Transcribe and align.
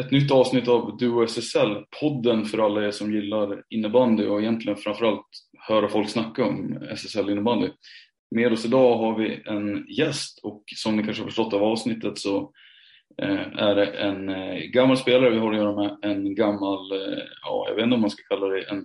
ett 0.00 0.10
nytt 0.10 0.30
avsnitt 0.30 0.68
av 0.68 0.96
Duo 0.96 1.22
SSL, 1.22 1.84
podden 2.00 2.44
för 2.44 2.58
alla 2.58 2.86
er 2.86 2.90
som 2.90 3.12
gillar 3.12 3.62
innebandy 3.70 4.26
och 4.26 4.40
egentligen 4.40 4.78
framförallt 4.78 5.26
höra 5.68 5.88
folk 5.88 6.08
snacka 6.08 6.44
om 6.44 6.82
SSL 6.90 7.30
innebandy. 7.30 7.68
Med 8.30 8.52
oss 8.52 8.64
idag 8.64 8.98
har 8.98 9.18
vi 9.18 9.42
en 9.46 9.86
gäst 9.88 10.40
och 10.42 10.62
som 10.76 10.96
ni 10.96 11.02
kanske 11.02 11.22
har 11.22 11.28
förstått 11.28 11.54
av 11.54 11.62
avsnittet 11.62 12.18
så 12.18 12.52
eh, 13.22 13.58
är 13.58 13.74
det 13.74 13.86
en 13.86 14.28
eh, 14.28 14.56
gammal 14.56 14.96
spelare 14.96 15.30
vi 15.30 15.38
har 15.38 15.52
att 15.52 15.58
göra 15.58 15.76
med, 15.76 15.96
en 16.02 16.34
gammal, 16.34 16.92
eh, 16.92 17.22
ja 17.42 17.66
jag 17.68 17.74
vet 17.74 17.84
inte 17.84 17.94
om 17.94 18.00
man 18.00 18.10
ska 18.10 18.22
kalla 18.28 18.46
det 18.46 18.62
en, 18.62 18.84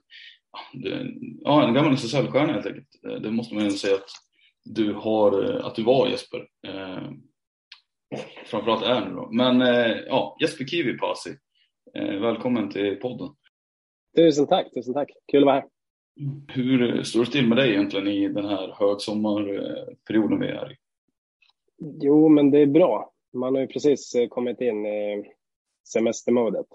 ja 1.41 1.67
en 1.67 1.73
gammal 1.73 1.93
SSL-stjärna 1.93 2.53
helt 2.53 2.65
enkelt. 2.65 3.23
Det 3.23 3.31
måste 3.31 3.55
man 3.55 3.63
ju 3.63 3.71
säga 3.71 3.95
att 3.95 4.09
du 4.65 4.93
har, 4.93 5.43
att 5.63 5.75
du 5.75 5.83
var 5.83 6.07
Jesper 6.07 6.45
framförallt 8.45 8.83
är 8.83 9.05
nu 9.05 9.15
då. 9.15 9.29
Men 9.31 9.61
eh, 9.61 9.97
ja, 10.07 10.37
Jesper 10.41 10.65
Kivi 10.65 10.97
Pasi, 10.97 11.29
eh, 11.93 12.19
välkommen 12.19 12.69
till 12.69 12.95
podden. 12.95 13.29
Tusen 14.15 14.47
tack, 14.47 14.73
tusen 14.73 14.93
tack. 14.93 15.11
Kul 15.31 15.43
att 15.43 15.45
vara 15.45 15.55
här. 15.55 15.65
Hur 16.47 17.03
står 17.03 17.25
det 17.25 17.31
till 17.31 17.47
med 17.47 17.57
dig 17.57 17.69
egentligen 17.69 18.07
i 18.07 18.27
den 18.27 18.45
här 18.45 18.75
högsommarperioden 18.79 20.39
vi 20.39 20.47
är 20.47 20.71
i? 20.71 20.75
Jo, 21.77 22.29
men 22.29 22.51
det 22.51 22.59
är 22.59 22.67
bra. 22.67 23.11
Man 23.33 23.55
har 23.55 23.61
ju 23.61 23.67
precis 23.67 24.15
eh, 24.15 24.27
kommit 24.27 24.61
in 24.61 24.85
i 24.85 25.33
semestermodet. 25.87 26.67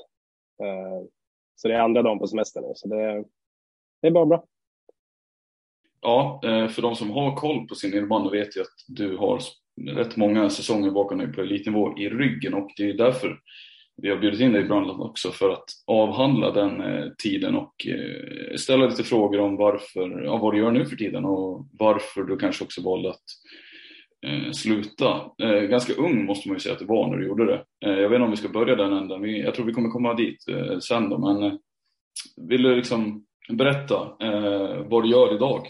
Så 1.54 1.68
det 1.68 1.74
är 1.74 1.80
andra 1.80 2.02
dagen 2.02 2.18
på 2.18 2.26
semestern 2.26 2.64
nu, 2.64 2.72
så 2.74 2.88
det, 2.88 3.24
det 4.02 4.06
är 4.06 4.10
bara 4.10 4.26
bra. 4.26 4.44
Ja, 6.00 6.40
för 6.42 6.82
de 6.82 6.96
som 6.96 7.10
har 7.10 7.36
koll 7.36 7.68
på 7.68 7.74
sin 7.74 7.94
innebandy 7.94 8.38
vet 8.38 8.56
ju 8.56 8.60
att 8.60 8.84
du 8.88 9.16
har 9.16 9.40
rätt 9.80 10.16
många 10.16 10.50
säsonger 10.50 10.90
bakom 10.90 11.18
dig 11.18 11.32
på 11.32 11.40
elitnivå 11.40 11.98
i 11.98 12.08
ryggen 12.08 12.54
och 12.54 12.70
det 12.76 12.90
är 12.90 12.94
därför 12.94 13.38
vi 13.96 14.10
har 14.10 14.16
bjudit 14.16 14.40
in 14.40 14.52
dig 14.52 14.62
i 14.62 14.68
Brandland 14.68 15.02
också 15.02 15.30
för 15.30 15.50
att 15.50 15.64
avhandla 15.86 16.50
den 16.50 16.80
eh, 16.80 17.10
tiden 17.18 17.54
och 17.54 17.86
eh, 17.86 18.56
ställa 18.56 18.86
lite 18.86 19.02
frågor 19.02 19.40
om 19.40 19.56
varför, 19.56 20.22
ja, 20.24 20.36
vad 20.36 20.54
du 20.54 20.58
gör 20.58 20.70
nu 20.70 20.86
för 20.86 20.96
tiden 20.96 21.24
och 21.24 21.66
varför 21.72 22.22
du 22.22 22.36
kanske 22.36 22.64
också 22.64 22.82
valde 22.82 23.10
att 23.10 23.22
eh, 24.26 24.50
sluta. 24.52 25.30
Eh, 25.42 25.60
ganska 25.60 25.92
ung 25.92 26.24
måste 26.24 26.48
man 26.48 26.56
ju 26.56 26.60
säga 26.60 26.72
att 26.72 26.78
du 26.78 26.84
var 26.84 27.08
när 27.08 27.16
du 27.16 27.26
gjorde 27.26 27.46
det. 27.46 27.64
Eh, 27.86 28.00
jag 28.00 28.08
vet 28.08 28.16
inte 28.16 28.24
om 28.24 28.30
vi 28.30 28.36
ska 28.36 28.48
börja 28.48 28.76
den 28.76 28.92
änden, 28.92 29.36
jag 29.36 29.54
tror 29.54 29.66
vi 29.66 29.72
kommer 29.72 29.90
komma 29.90 30.14
dit 30.14 30.48
eh, 30.48 30.78
sen 30.78 31.08
då, 31.08 31.18
men 31.18 31.42
eh, 31.42 31.58
vill 32.48 32.62
du 32.62 32.76
liksom 32.76 33.24
berätta 33.48 34.16
vad 34.86 35.02
du 35.02 35.10
gör 35.10 35.34
idag? 35.34 35.66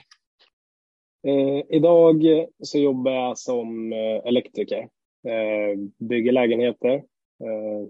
Eh, 1.25 1.63
idag 1.69 2.25
så 2.59 2.79
jobbar 2.79 3.13
jag 3.13 3.39
som 3.39 3.93
eh, 3.93 4.21
elektriker. 4.25 4.89
Eh, 5.29 5.79
bygger 5.99 6.33
lägenheter. 6.33 6.95
Eh, 7.45 7.89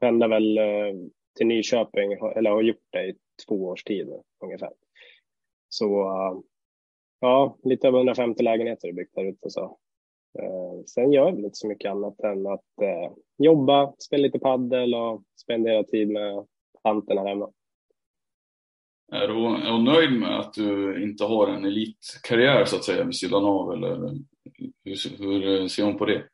pendlar 0.00 0.28
väl 0.28 0.58
eh, 0.58 0.94
till 1.36 1.46
Nyköping, 1.46 2.12
eller 2.12 2.50
har 2.50 2.62
gjort 2.62 2.86
det 2.90 3.08
i 3.08 3.14
två 3.48 3.64
års 3.64 3.84
tid 3.84 4.08
ungefär. 4.44 4.70
Så 5.68 6.02
uh, 6.02 6.40
ja, 7.20 7.56
lite 7.62 7.88
över 7.88 7.98
150 7.98 8.42
lägenheter 8.42 8.88
är 8.88 8.92
byggt 8.92 9.14
där 9.14 9.24
ute. 9.24 9.50
Så. 9.50 9.78
Eh, 10.38 10.84
sen 10.86 11.12
gör 11.12 11.28
jag 11.28 11.38
inte 11.38 11.50
så 11.52 11.68
mycket 11.68 11.90
annat 11.90 12.20
än 12.20 12.46
att 12.46 12.80
eh, 12.82 13.12
jobba, 13.38 13.94
spela 13.98 14.22
lite 14.22 14.38
paddel 14.38 14.94
och 14.94 15.22
spendera 15.36 15.84
tid 15.84 16.08
med 16.08 16.46
tanten 16.82 17.18
här 17.18 17.26
hemma. 17.28 17.50
Är 19.12 19.28
du, 19.28 19.82
nöjd 19.82 20.12
med 20.12 20.38
att 20.38 20.52
du 20.52 21.02
inte 21.02 21.24
har 21.24 21.48
en 21.48 21.64
elitkarriär 21.64 22.64
så 22.64 22.76
att 22.76 22.84
säga 22.84 23.04
vid 23.04 23.16
sidan 23.16 23.44
av 23.44 23.72
eller 23.72 23.96
hur, 24.84 25.18
hur 25.18 25.68
ser 25.68 25.84
hon 25.84 25.98
på 25.98 26.06
det? 26.06 26.28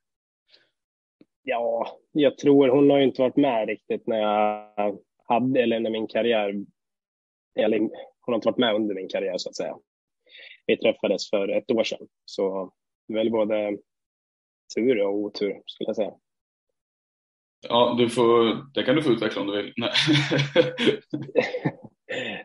Ja, 1.42 1.98
jag 2.12 2.38
tror 2.38 2.68
hon 2.68 2.90
har 2.90 2.98
inte 2.98 3.22
varit 3.22 3.36
med 3.36 3.68
riktigt 3.68 4.06
när 4.06 4.18
jag 4.18 4.98
hade, 5.28 5.62
eller 5.62 5.80
när 5.80 5.90
min 5.90 6.06
karriär, 6.06 6.54
eller 7.58 7.78
hon 7.78 7.90
har 8.26 8.34
inte 8.34 8.48
varit 8.48 8.58
med 8.58 8.74
under 8.74 8.94
min 8.94 9.08
karriär 9.08 9.38
så 9.38 9.48
att 9.48 9.56
säga. 9.56 9.76
Vi 10.66 10.76
träffades 10.76 11.30
för 11.30 11.48
ett 11.48 11.70
år 11.70 11.84
sedan, 11.84 12.08
så 12.24 12.72
väl 13.08 13.30
både 13.30 13.78
tur 14.76 15.02
och 15.02 15.14
otur 15.14 15.62
skulle 15.66 15.88
jag 15.88 15.96
säga. 15.96 16.12
Ja, 17.68 17.94
du 17.98 18.10
får, 18.10 18.64
det 18.74 18.82
kan 18.82 18.96
du 18.96 19.02
få 19.02 19.10
utveckla 19.10 19.40
om 19.40 19.46
du 19.46 19.62
vill. 19.62 19.72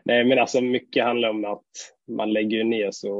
Nej. 0.04 0.24
Men 0.24 0.38
alltså 0.38 0.60
mycket 0.60 1.04
handlar 1.04 1.28
om 1.28 1.44
att 1.44 1.66
man 2.08 2.32
lägger 2.32 2.64
ner 2.64 2.90
så 2.90 3.10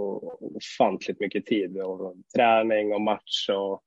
ofantligt 0.40 1.20
mycket 1.20 1.46
tid 1.46 1.78
och 1.78 2.16
träning 2.36 2.92
och 2.92 3.00
match 3.00 3.48
och 3.48 3.82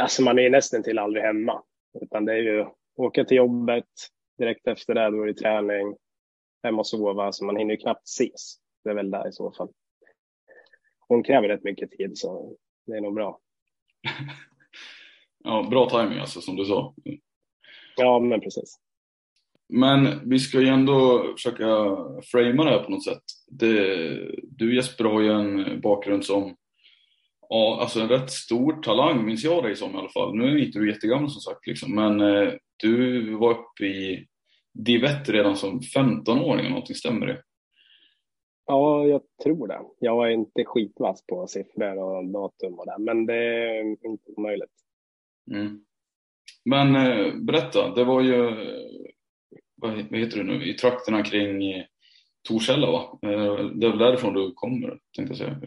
alltså 0.00 0.22
man 0.22 0.38
är 0.38 0.50
nästan 0.50 0.82
till 0.82 0.98
aldrig 0.98 1.24
hemma 1.24 1.62
utan 2.00 2.24
det 2.24 2.32
är 2.32 2.42
ju 2.42 2.66
åka 2.96 3.24
till 3.24 3.36
jobbet 3.36 3.86
direkt 4.38 4.66
efter 4.66 4.94
det, 4.94 5.10
då 5.10 5.22
är 5.22 5.26
det 5.26 5.34
träning, 5.34 5.96
hem 6.62 6.78
och 6.78 6.86
sova, 6.86 7.32
så 7.32 7.44
man 7.44 7.56
hinner 7.56 7.74
ju 7.74 7.80
knappt 7.80 8.08
ses. 8.08 8.56
Det 8.84 8.90
är 8.90 8.94
väl 8.94 9.10
där 9.10 9.28
i 9.28 9.32
så 9.32 9.52
fall. 9.52 9.68
Hon 11.08 11.22
kräver 11.22 11.48
rätt 11.48 11.64
mycket 11.64 11.90
tid 11.90 12.18
så 12.18 12.56
det 12.86 12.96
är 12.96 13.00
nog 13.00 13.14
bra. 13.14 13.40
ja, 15.44 15.66
bra 15.70 15.90
timing 15.90 16.18
alltså 16.18 16.40
som 16.40 16.56
du 16.56 16.64
sa. 16.64 16.94
Ja, 17.96 18.18
men 18.18 18.40
precis. 18.40 18.78
Men 19.72 20.28
vi 20.30 20.38
ska 20.38 20.60
ju 20.60 20.68
ändå 20.68 21.24
försöka 21.36 21.66
framea 22.22 22.64
det 22.64 22.70
här 22.70 22.84
på 22.84 22.90
något 22.90 23.04
sätt. 23.04 23.22
Det, 23.48 23.96
du 24.42 24.74
Jesper 24.74 25.04
har 25.04 25.20
ju 25.20 25.32
en 25.32 25.80
bakgrund 25.80 26.24
som, 26.24 26.56
ja, 27.48 27.78
alltså 27.80 28.00
en 28.00 28.08
rätt 28.08 28.30
stor 28.30 28.72
talang 28.82 29.26
minns 29.26 29.44
jag 29.44 29.64
dig 29.64 29.76
som 29.76 29.94
i 29.94 29.98
alla 29.98 30.08
fall. 30.08 30.34
Nu 30.34 30.44
är 30.44 30.66
inte 30.66 30.78
du 30.78 30.90
jättegammal 30.90 31.30
som 31.30 31.40
sagt 31.40 31.66
liksom, 31.66 31.94
men 31.94 32.20
eh, 32.20 32.52
du 32.76 33.20
var 33.34 33.50
uppe 33.50 33.84
i 33.84 34.26
Div 34.74 35.02
redan 35.24 35.56
som 35.56 35.80
15-åring 35.80 36.60
eller 36.60 36.70
någonting, 36.70 36.96
stämmer 36.96 37.26
det? 37.26 37.42
Ja, 38.66 39.06
jag 39.06 39.22
tror 39.42 39.68
det. 39.68 39.80
Jag 39.98 40.26
är 40.26 40.30
inte 40.30 40.64
skitvass 40.64 41.26
på 41.26 41.46
siffror 41.46 41.98
och 41.98 42.26
datum 42.26 42.74
och 42.78 42.86
det, 42.86 42.96
men 42.98 43.26
det 43.26 43.34
är 43.34 43.80
inte 43.80 44.32
omöjligt. 44.36 44.70
Mm. 45.50 45.84
men 46.64 46.96
eh, 46.96 47.34
berätta, 47.34 47.94
det 47.94 48.04
var 48.04 48.20
ju, 48.20 48.54
vad, 49.80 49.92
vad 50.10 50.20
heter 50.20 50.36
det 50.36 50.44
nu, 50.44 50.64
i 50.64 50.74
trakterna 50.74 51.22
kring 51.22 51.84
Torshälla 52.48 52.90
va? 52.90 53.18
Det 53.22 53.86
är 53.86 53.90
väl 53.90 53.98
därifrån 53.98 54.34
du 54.34 54.52
kommer, 54.54 54.98
tänkte 55.16 55.30
jag 55.30 55.36
säga. 55.36 55.60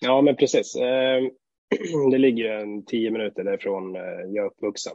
Ja, 0.00 0.22
men 0.22 0.36
precis. 0.36 0.76
Det 2.10 2.18
ligger 2.18 2.50
en 2.50 2.84
tio 2.84 3.10
minuter 3.10 3.44
därifrån 3.44 3.94
jag 3.94 4.36
är 4.36 4.46
uppvuxen. 4.46 4.92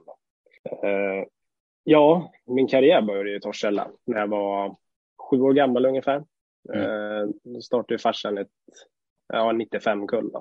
Ja, 1.83 2.31
min 2.45 2.67
karriär 2.67 3.01
började 3.01 3.35
i 3.35 3.39
Torshälla 3.39 3.91
när 4.05 4.19
jag 4.19 4.27
var 4.27 4.75
sju 5.29 5.41
år 5.41 5.53
gammal 5.53 5.85
ungefär. 5.85 6.23
Mm. 6.73 7.33
Då 7.43 7.61
startade 7.61 7.99
farsan 7.99 8.37
ett 8.37 8.47
ja, 9.27 9.51
95-kull. 9.51 10.31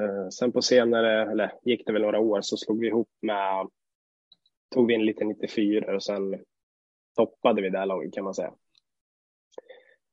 Eh, 0.00 0.28
sen 0.28 0.52
på 0.52 0.62
senare, 0.62 1.30
eller 1.30 1.52
gick 1.62 1.86
det 1.86 1.92
väl 1.92 2.02
några 2.02 2.20
år, 2.20 2.40
så 2.40 2.56
slog 2.56 2.80
vi 2.80 2.86
ihop 2.86 3.08
med, 3.22 3.68
tog 4.74 4.86
vi 4.86 4.94
in 4.94 5.04
lite 5.04 5.24
94 5.24 5.94
och 5.94 6.02
sen 6.02 6.44
toppade 7.14 7.62
vi 7.62 7.70
det 7.70 7.78
här 7.78 7.86
laget 7.86 8.14
kan 8.14 8.24
man 8.24 8.34
säga. 8.34 8.54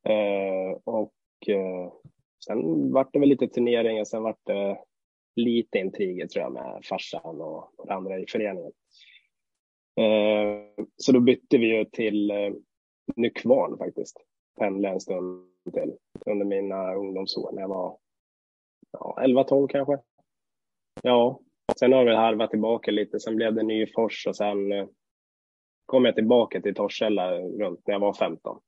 Eh, 0.03 0.77
och 0.83 1.13
eh, 1.47 1.93
sen 2.45 2.91
vart 2.91 3.13
det 3.13 3.19
väl 3.19 3.29
lite 3.29 3.47
turneringar, 3.47 4.03
sen 4.03 4.23
vart 4.23 4.45
det 4.45 4.77
lite 5.35 5.77
intriger 5.77 6.27
tror 6.27 6.43
jag 6.43 6.53
med 6.53 6.81
farsan 6.89 7.41
och 7.41 7.73
några 7.77 7.93
andra 7.93 8.19
i 8.19 8.25
föreningen. 8.27 8.71
Eh, 9.95 10.85
så 10.97 11.11
då 11.11 11.19
bytte 11.19 11.57
vi 11.57 11.77
ju 11.77 11.85
till 11.85 12.31
eh, 12.31 12.53
Nykvarn 13.15 13.77
faktiskt, 13.77 14.17
pendlade 14.59 14.93
en 14.93 14.99
stund 14.99 15.47
till 15.73 15.97
under 16.25 16.45
mina 16.45 16.93
ungdomsår 16.93 17.51
när 17.51 17.61
jag 17.61 17.69
var 17.69 17.97
ja, 18.91 19.17
11-12 19.21 19.67
kanske. 19.67 19.99
Ja, 21.03 21.39
sen 21.79 21.93
har 21.93 22.05
vi 22.05 22.15
harvat 22.15 22.49
tillbaka 22.49 22.91
lite. 22.91 23.19
Sen 23.19 23.35
blev 23.35 23.53
det 23.53 23.63
Nyfors 23.63 24.27
och 24.27 24.35
sen 24.35 24.71
eh, 24.71 24.87
kom 25.85 26.05
jag 26.05 26.15
tillbaka 26.15 26.61
till 26.61 26.75
Torshälla 26.75 27.31
runt 27.37 27.87
när 27.87 27.93
jag 27.93 27.99
var 27.99 28.13
15. 28.13 28.59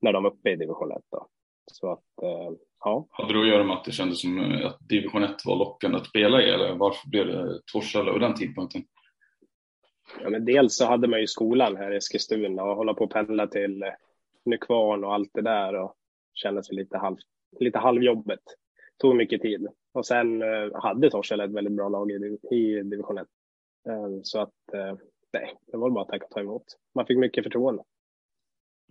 När 0.00 0.12
de 0.12 0.22
var 0.22 0.30
uppe 0.30 0.50
i 0.50 0.56
division 0.56 0.92
1 0.92 0.98
då. 1.10 1.26
Så 1.72 1.92
att, 1.92 2.22
eh, 2.22 2.50
ja. 2.84 3.06
Hade 3.10 3.32
det 3.32 3.40
att 3.40 3.48
göra 3.48 3.64
med 3.64 3.76
att 3.76 3.84
det 3.84 3.92
kändes 3.92 4.20
som 4.20 4.38
eh, 4.38 4.66
att 4.66 4.78
division 4.88 5.24
1 5.24 5.30
var 5.44 5.56
lockande 5.56 5.96
att 5.96 6.06
spela 6.06 6.42
i 6.42 6.50
eller 6.50 6.74
varför 6.74 7.08
blev 7.08 7.26
det 7.26 7.60
Torshälla 7.72 8.12
vid 8.12 8.20
den 8.20 8.34
tidpunkten? 8.34 8.84
Ja, 10.22 10.30
men 10.30 10.44
dels 10.44 10.76
så 10.76 10.86
hade 10.86 11.08
man 11.08 11.20
ju 11.20 11.26
skolan 11.26 11.76
här 11.76 11.92
i 11.92 11.96
Eskilstuna 11.96 12.64
och 12.64 12.76
hålla 12.76 12.94
på 12.94 13.04
och 13.04 13.10
pendla 13.10 13.46
till 13.46 13.84
Nykvarn 14.44 15.04
och 15.04 15.14
allt 15.14 15.30
det 15.34 15.42
där 15.42 15.74
och 15.74 15.94
kändes 16.34 16.72
lite, 16.72 16.98
halv, 16.98 17.16
lite 17.60 17.78
halvjobbet 17.78 18.42
tog 18.98 19.16
mycket 19.16 19.42
tid. 19.42 19.68
Och 19.92 20.06
sen 20.06 20.42
eh, 20.42 20.82
hade 20.82 21.10
Torshälla 21.10 21.44
ett 21.44 21.52
väldigt 21.52 21.76
bra 21.76 21.88
lag 21.88 22.10
i, 22.10 22.38
i 22.50 22.82
division 22.82 23.18
1. 23.18 23.26
Eh, 23.88 24.08
så 24.22 24.40
att 24.40 24.74
eh, 24.74 24.96
nej, 25.34 25.54
det 25.66 25.76
var 25.76 25.90
bara 25.90 26.02
att 26.02 26.08
tacka 26.08 26.24
och 26.24 26.30
ta 26.30 26.40
emot. 26.40 26.64
Man 26.94 27.06
fick 27.06 27.18
mycket 27.18 27.44
förtroende. 27.44 27.82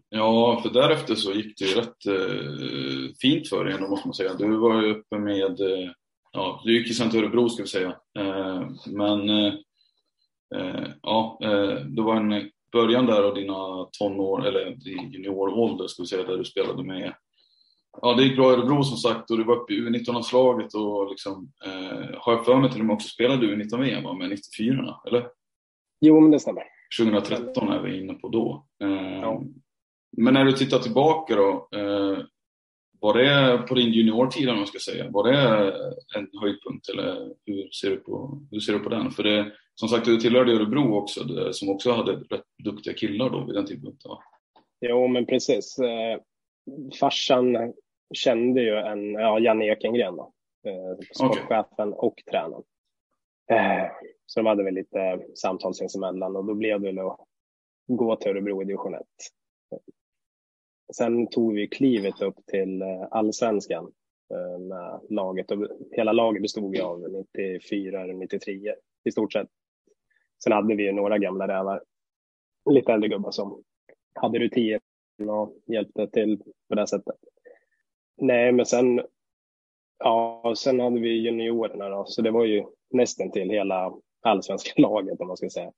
Ja, 0.09 0.59
för 0.63 0.69
därefter 0.69 1.15
så 1.15 1.33
gick 1.33 1.57
det 1.57 1.65
ju 1.65 1.75
rätt 1.75 2.05
eh, 2.05 3.13
fint 3.21 3.49
för 3.49 3.65
dig 3.65 3.89
måste 3.89 4.07
man 4.07 4.13
säga. 4.13 4.33
Du 4.33 4.57
var 4.57 4.81
ju 4.81 4.91
uppe 4.91 5.19
med, 5.19 5.61
eh, 5.61 5.91
ja, 6.31 6.61
du 6.65 6.77
gick 6.77 6.89
i 6.89 6.93
Sankt 6.93 7.15
Örebro 7.15 7.49
ska 7.49 7.63
vi 7.63 7.69
säga. 7.69 7.95
Eh, 8.19 8.67
men 8.87 9.29
eh, 9.29 9.53
eh, 10.55 10.87
ja, 11.01 11.39
eh, 11.43 11.75
det 11.85 12.01
var 12.01 12.15
en 12.15 12.51
början 12.71 13.05
där 13.05 13.23
av 13.23 13.35
dina 13.35 13.87
tonår, 13.99 14.47
eller 14.47 14.75
din 14.75 15.11
juniorålder 15.11 15.87
ska 15.87 16.03
vi 16.03 16.07
säga, 16.07 16.23
där 16.23 16.37
du 16.37 16.45
spelade 16.45 16.83
med 16.83 17.13
Ja, 18.01 18.13
det 18.13 18.23
gick 18.23 18.35
bra 18.35 18.51
i 18.51 18.53
Örebro 18.53 18.83
som 18.83 18.97
sagt 18.97 19.31
och 19.31 19.37
du 19.37 19.43
var 19.43 19.55
uppe 19.55 19.73
i 19.73 19.81
U19-landslaget 19.81 20.73
och 20.73 21.09
liksom, 21.09 21.51
eh, 21.65 22.19
har 22.19 22.33
jag 22.33 22.45
för 22.45 22.57
mig 22.57 22.71
till 22.71 22.79
och 22.79 22.85
med 22.85 22.93
också 22.93 23.07
spelade 23.07 23.45
U19-VM 23.45 24.17
med 24.17 24.29
94 24.29 24.95
eller? 25.07 25.27
Jo, 26.05 26.19
men 26.19 26.31
det 26.31 26.39
stämmer. 26.39 26.63
2013 26.99 27.69
är 27.69 27.79
vi 27.79 27.99
inne 27.99 28.13
på 28.13 28.27
då. 28.27 28.65
Ja. 29.21 29.43
Men 30.17 30.33
när 30.33 30.45
du 30.45 30.51
tittar 30.51 30.79
tillbaka 30.79 31.35
då, 31.35 31.67
eh, 31.75 32.17
var 32.99 33.13
det 33.13 33.57
på 33.67 33.75
din 33.75 33.93
juniortid 33.93 34.49
om 34.49 34.57
man 34.57 34.67
ska 34.67 34.79
säga, 34.79 35.09
var 35.09 35.31
det 35.31 35.37
en 36.15 36.29
höjdpunkt 36.41 36.89
eller 36.89 37.33
hur 37.45 37.69
ser 37.69 37.89
du 37.89 37.97
på, 37.97 38.41
hur 38.51 38.59
ser 38.59 38.73
du 38.73 38.79
på 38.79 38.89
den? 38.89 39.11
För 39.11 39.23
det, 39.23 39.51
som 39.75 39.89
sagt, 39.89 40.05
du 40.05 40.17
tillhörde 40.17 40.53
Örebro 40.53 40.95
också, 40.95 41.19
som 41.51 41.69
också 41.69 41.91
hade 41.91 42.11
rätt 42.11 42.45
duktiga 42.63 42.93
killar 42.93 43.29
då 43.29 43.45
vid 43.45 43.55
den 43.55 43.65
tidpunkten 43.65 44.09
va? 44.09 44.23
Jo, 44.81 45.07
men 45.07 45.25
precis. 45.25 45.79
Eh, 45.79 46.19
farsan 46.99 47.73
kände 48.13 48.61
ju 48.61 48.75
en, 48.75 49.13
ja, 49.13 49.39
Janne 49.39 49.65
Ekengren 49.65 50.15
då, 50.15 50.33
eh, 50.67 51.07
sportchefen 51.15 51.93
okay. 51.93 52.07
och 52.07 52.15
tränaren. 52.31 52.63
Eh, 53.51 53.91
så 54.25 54.39
de 54.39 54.45
hade 54.45 54.63
väl 54.63 54.73
lite 54.73 55.19
samtal 55.35 55.75
sinsemellan 55.75 56.35
och 56.35 56.45
då 56.45 56.53
blev 56.53 56.81
det 56.81 56.87
väl 56.87 56.99
att 56.99 57.19
gå 57.87 58.15
till 58.15 58.31
Örebro 58.31 58.61
i 58.61 58.65
division 58.65 58.95
1. 58.95 59.01
Sen 60.95 61.27
tog 61.27 61.53
vi 61.53 61.67
klivet 61.67 62.21
upp 62.21 62.45
till 62.45 62.81
eh, 62.81 63.07
allsvenskan 63.11 63.91
eh, 64.33 64.59
med 64.59 65.01
laget 65.09 65.51
och 65.51 65.67
hela 65.91 66.11
laget 66.11 66.41
bestod 66.41 66.75
ju 66.75 66.81
av 66.81 66.99
94 67.33 68.05
93 68.05 68.73
i 69.03 69.11
stort 69.11 69.33
sett. 69.33 69.47
Sen 70.43 70.53
hade 70.53 70.75
vi 70.75 70.83
ju 70.83 70.91
några 70.91 71.17
gamla 71.17 71.47
rävar, 71.47 71.83
lite 72.69 72.93
äldre 72.93 73.09
gubbar 73.09 73.31
som 73.31 73.63
hade 74.13 74.39
rutin 74.39 74.79
och 75.27 75.57
hjälpte 75.65 76.07
till 76.07 76.43
på 76.69 76.75
det 76.75 76.87
sättet. 76.87 77.15
Nej, 78.17 78.51
men 78.51 78.65
sen, 78.65 79.01
ja, 79.99 80.53
sen 80.57 80.79
hade 80.79 80.99
vi 80.99 81.09
juniorerna 81.09 81.89
då, 81.89 82.05
så 82.05 82.21
det 82.21 82.31
var 82.31 82.45
ju 82.45 82.65
nästan 82.93 83.31
till 83.31 83.49
hela 83.49 83.93
allsvenska 84.21 84.71
laget 84.81 85.21
om 85.21 85.27
man 85.27 85.37
ska 85.37 85.49
säga. 85.49 85.71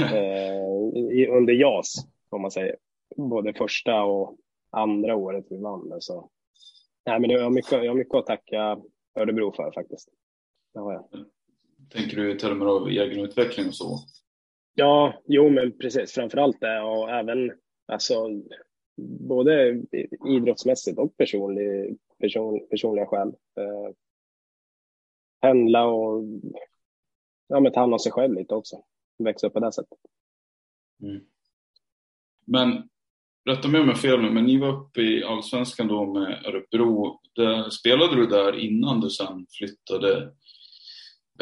eh, 0.00 1.36
under 1.36 1.52
JAS, 1.52 1.94
om 2.28 2.42
man 2.42 2.50
säger. 2.50 2.76
Både 3.16 3.54
första 3.54 4.02
och 4.02 4.36
andra 4.70 5.16
året 5.16 5.46
vi 5.50 5.56
vann. 5.56 5.96
Så. 6.00 6.30
Nej, 7.06 7.20
men 7.20 7.30
jag 7.30 7.42
har, 7.42 7.50
mycket, 7.50 7.72
jag 7.72 7.90
har 7.90 7.94
mycket 7.94 8.14
att 8.14 8.26
tacka 8.26 8.80
Örebro 9.18 9.52
för 9.52 9.72
faktiskt. 9.72 10.08
Det 10.74 10.80
har 10.80 10.92
jag. 10.92 11.04
Tänker 11.92 12.16
du 12.16 12.32
i 12.32 12.38
termer 12.38 12.66
av 12.66 12.88
egen 12.88 13.20
utveckling 13.20 13.66
och 13.66 13.74
så? 13.74 13.98
Ja, 14.74 15.14
jo 15.26 15.50
men 15.50 15.78
precis. 15.78 16.12
Framförallt 16.12 16.60
det 16.60 16.80
och 16.80 17.10
även 17.10 17.52
alltså, 17.86 18.14
både 19.28 19.82
idrottsmässigt 20.28 20.98
och 20.98 21.16
personlig, 21.16 21.98
person, 22.18 22.66
personliga 22.70 23.06
skäl. 23.06 23.28
Eh, 23.28 23.94
pendla 25.40 25.84
och 25.84 26.24
ja, 27.48 27.60
men 27.60 27.72
ta 27.72 27.80
hand 27.80 27.92
om 27.92 27.98
sig 27.98 28.12
själv 28.12 28.34
lite 28.34 28.54
också. 28.54 28.76
Växa 29.18 29.46
upp 29.46 29.52
på 29.52 29.60
det 29.60 29.72
sättet. 29.72 29.98
Mm. 31.02 31.20
Men 32.46 32.88
rätta 33.48 33.68
mig 33.68 33.80
om 33.80 33.88
jag 33.88 34.00
fel 34.00 34.20
nu, 34.20 34.30
men 34.30 34.44
ni 34.44 34.58
var 34.58 34.68
uppe 34.68 35.00
i 35.00 35.24
Allsvenskan 35.24 35.88
då 35.88 36.12
med 36.12 36.46
Örebro. 36.46 37.20
Där, 37.34 37.70
spelade 37.70 38.16
du 38.16 38.26
där 38.26 38.58
innan 38.58 39.00
du 39.00 39.10
sen 39.10 39.46
flyttade 39.58 40.32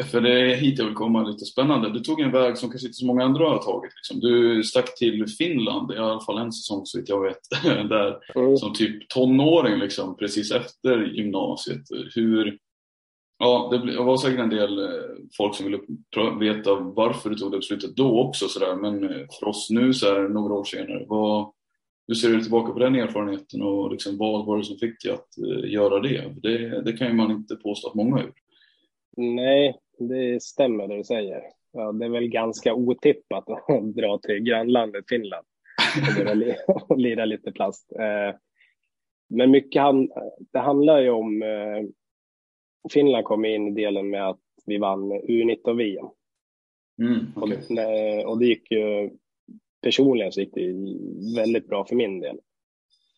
för 0.03 0.21
det 0.21 0.51
är 0.51 0.55
hit 0.55 0.79
jag 0.79 0.85
vill 0.85 0.95
komma, 0.95 1.23
lite 1.23 1.45
spännande. 1.45 1.93
Du 1.93 1.99
tog 1.99 2.21
en 2.21 2.31
väg 2.31 2.57
som 2.57 2.69
kanske 2.69 2.87
inte 2.87 2.97
så 2.97 3.05
många 3.05 3.23
andra 3.23 3.49
har 3.49 3.57
tagit. 3.57 3.91
Liksom. 3.95 4.19
Du 4.19 4.63
stack 4.63 4.95
till 4.97 5.27
Finland, 5.27 5.91
i 5.91 5.97
alla 5.97 6.21
fall 6.21 6.37
en 6.37 6.51
säsong 6.51 6.85
så 6.85 6.97
vitt 6.97 7.09
jag 7.09 7.23
vet, 7.23 7.39
där 7.89 8.17
mm. 8.35 8.57
som 8.57 8.73
typ 8.73 9.09
tonåring 9.09 9.79
liksom, 9.79 10.17
precis 10.17 10.51
efter 10.51 11.05
gymnasiet. 11.05 11.81
Hur, 12.15 12.57
ja, 13.39 13.69
det 13.71 13.97
var 13.97 14.17
säkert 14.17 14.39
en 14.39 14.49
del 14.49 14.79
eh, 14.79 15.01
folk 15.37 15.55
som 15.55 15.65
ville 15.65 15.79
veta 16.39 16.75
varför 16.75 17.29
du 17.29 17.35
tog 17.35 17.51
det 17.51 17.57
beslutet 17.57 17.95
då 17.95 18.21
också, 18.21 18.47
så 18.47 18.59
där. 18.59 18.75
men 18.75 19.03
eh, 19.03 19.27
för 19.39 19.47
oss 19.47 19.69
nu 19.69 19.93
så 19.93 20.05
här, 20.05 20.27
några 20.27 20.53
år 20.53 20.63
senare, 20.63 21.05
vad, 21.07 21.51
hur 22.07 22.15
ser 22.15 22.29
du 22.29 22.41
tillbaka 22.41 22.73
på 22.73 22.79
den 22.79 22.95
erfarenheten 22.95 23.61
och 23.61 23.91
liksom, 23.91 24.17
vad 24.17 24.45
var 24.45 24.57
det 24.57 24.63
som 24.63 24.77
fick 24.77 25.03
dig 25.03 25.13
att 25.13 25.37
eh, 25.37 25.71
göra 25.71 25.99
det? 25.99 26.33
det? 26.41 26.81
Det 26.81 26.93
kan 26.93 27.07
ju 27.07 27.13
man 27.13 27.31
inte 27.31 27.55
påstå 27.55 27.87
att 27.87 27.95
många 27.95 28.15
har 28.15 28.23
gjort. 28.23 28.39
Nej, 29.17 29.79
det 29.97 30.43
stämmer 30.43 30.87
det 30.87 30.97
du 30.97 31.03
säger. 31.03 31.41
Ja, 31.71 31.91
det 31.91 32.05
är 32.05 32.09
väl 32.09 32.27
ganska 32.27 32.73
otippat 32.73 33.49
att 33.49 33.95
dra 33.95 34.17
till 34.17 34.39
grannlandet 34.39 35.05
Finland 35.09 35.45
och 36.87 36.97
lira 36.97 37.25
lite 37.25 37.51
plast. 37.51 37.91
Men 39.29 39.51
mycket 39.51 39.83
det 40.53 40.59
handlar 40.59 40.99
ju 40.99 41.09
om 41.09 41.43
Finland 42.91 43.25
kom 43.25 43.45
in 43.45 43.67
i 43.67 43.71
delen 43.71 44.09
med 44.09 44.29
att 44.29 44.39
vi 44.65 44.77
vann 44.77 45.13
U19-VM. 45.13 46.05
Mm, 47.01 47.25
okay. 47.35 47.57
och, 48.23 48.31
och 48.31 48.39
det 48.39 48.45
gick 48.45 48.71
ju 48.71 49.09
personligen 49.81 50.31
så 50.31 50.39
gick 50.39 50.53
det 50.53 50.75
väldigt 51.35 51.67
bra 51.67 51.85
för 51.85 51.95
min 51.95 52.19
del. 52.19 52.39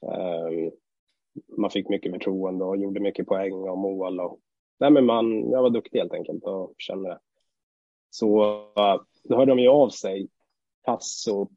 Eh, 0.03 0.71
man 1.57 1.69
fick 1.69 1.89
mycket 1.89 2.11
förtroende 2.11 2.65
och 2.65 2.77
gjorde 2.77 2.99
mycket 2.99 3.27
poäng 3.27 3.53
och 3.53 3.77
mål 3.77 4.19
och 4.19 4.39
nej, 4.79 4.91
men 4.91 5.05
man, 5.05 5.51
jag 5.51 5.61
var 5.61 5.69
duktig 5.69 5.99
helt 5.99 6.13
enkelt 6.13 6.43
och 6.43 6.73
kände 6.77 7.09
det. 7.09 7.19
Så 8.09 8.37
då 9.23 9.35
hörde 9.35 9.51
de 9.51 9.59
ju 9.59 9.67
av 9.67 9.89
sig, 9.89 10.29
Tasso 10.85 11.47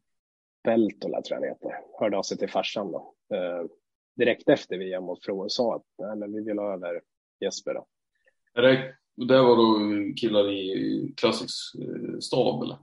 Peltola 0.65 1.23
tror 1.23 1.41
jag 1.41 1.47
han 1.47 1.49
heter, 1.49 1.81
hörde 2.01 2.19
av 2.19 2.23
sig 2.23 2.39
till 2.39 2.51
farsan 2.51 2.93
då. 2.93 3.15
Eh, 3.35 3.65
direkt 4.17 4.49
efter 4.49 4.79
VM 4.79 5.09
och 5.09 5.19
sa 5.49 5.75
att 5.75 5.85
nej, 5.99 6.17
men 6.17 6.33
vi 6.33 6.41
vill 6.41 6.59
ha 6.59 6.75
över 6.75 7.03
Jesper 7.41 7.75
då. 7.75 7.87
Det 8.55 8.95
Det 9.17 9.43
var 9.43 9.57
då 9.57 9.79
killar 10.17 10.51
i 10.51 11.13
Classics 11.17 11.75
eh, 11.75 12.19
stab 12.19 12.63
eller? 12.63 12.79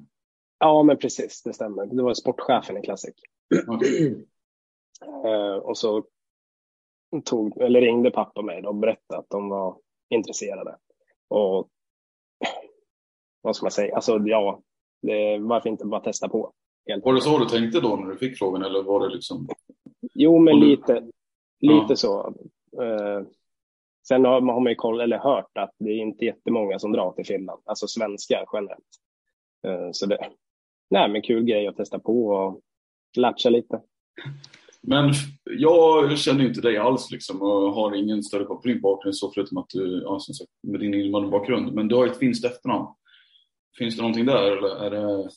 Ja, 0.59 0.83
men 0.83 0.97
precis, 0.97 1.43
det 1.43 1.53
stämmer. 1.53 1.85
Det 1.85 2.03
var 2.03 2.13
sportchefen 2.13 2.77
i 2.77 2.81
Classic. 2.81 3.15
Okay. 3.67 4.15
Eh, 5.25 5.55
och 5.55 5.77
så 5.77 6.03
tog, 7.25 7.57
eller 7.61 7.81
ringde 7.81 8.11
pappa 8.11 8.41
mig 8.41 8.67
och 8.67 8.75
berättade 8.75 9.19
att 9.19 9.29
de 9.29 9.49
var 9.49 9.77
intresserade. 10.09 10.77
Och 11.27 11.69
vad 13.41 13.55
ska 13.55 13.63
man 13.63 13.71
säga, 13.71 13.95
alltså 13.95 14.19
ja, 14.25 14.61
det, 15.01 15.37
varför 15.37 15.69
inte 15.69 15.85
bara 15.85 16.01
testa 16.01 16.29
på? 16.29 16.53
Helt 16.87 17.05
var 17.05 17.13
det 17.13 17.21
så 17.21 17.37
du 17.37 17.45
tänkte 17.45 17.79
då 17.79 17.95
när 17.95 18.11
du 18.11 18.17
fick 18.17 18.37
frågan 18.37 18.63
eller 18.63 18.83
var 18.83 19.07
det 19.07 19.15
liksom? 19.15 19.47
Jo, 20.13 20.39
men 20.39 20.59
lite, 20.59 20.93
lite 21.59 21.85
ja. 21.89 21.95
så. 21.95 22.33
Uh, 22.81 23.27
sen 24.07 24.25
har, 24.25 24.41
har 24.41 24.59
man 24.59 24.71
ju 24.71 24.75
koll, 24.75 25.01
eller 25.01 25.17
hört 25.17 25.57
att 25.59 25.75
det 25.79 25.89
är 25.89 25.97
inte 25.97 26.25
jättemånga 26.25 26.79
som 26.79 26.91
drar 26.91 27.11
till 27.11 27.25
Finland, 27.25 27.61
alltså 27.65 27.87
svenskar 27.87 28.45
generellt. 28.53 28.83
Uh, 29.67 29.89
så 29.91 30.05
det, 30.05 30.29
nej 30.89 31.09
men 31.09 31.21
kul 31.21 31.43
grej 31.43 31.67
att 31.67 31.77
testa 31.77 31.99
på 31.99 32.27
och 32.27 32.61
latcha 33.17 33.49
lite. 33.49 33.81
Men 34.81 35.13
jag 35.43 36.17
känner 36.17 36.41
ju 36.41 36.47
inte 36.47 36.61
dig 36.61 36.77
alls 36.77 37.11
liksom 37.11 37.41
och 37.41 37.73
har 37.73 37.95
ingen 37.95 38.23
större 38.23 38.45
koll 38.45 38.61
på 38.61 38.67
din 38.67 38.81
bakgrund 38.81 39.15
så 39.15 39.31
förutom 39.31 39.57
att 39.57 39.69
du, 39.69 40.01
ja, 40.05 40.19
som 40.19 40.33
sagt, 40.33 40.51
med 40.63 40.79
din 40.79 40.93
invandrarbakgrund. 40.93 41.73
Men 41.73 41.87
du 41.87 41.95
har 41.95 42.07
ett 42.07 42.17
finskt 42.17 42.45
efternamn. 42.45 42.87
Finns 43.77 43.95
det 43.95 44.01
någonting 44.01 44.25
där 44.25 44.57
eller 44.57 44.85
är 44.85 44.89
det? 44.89 45.29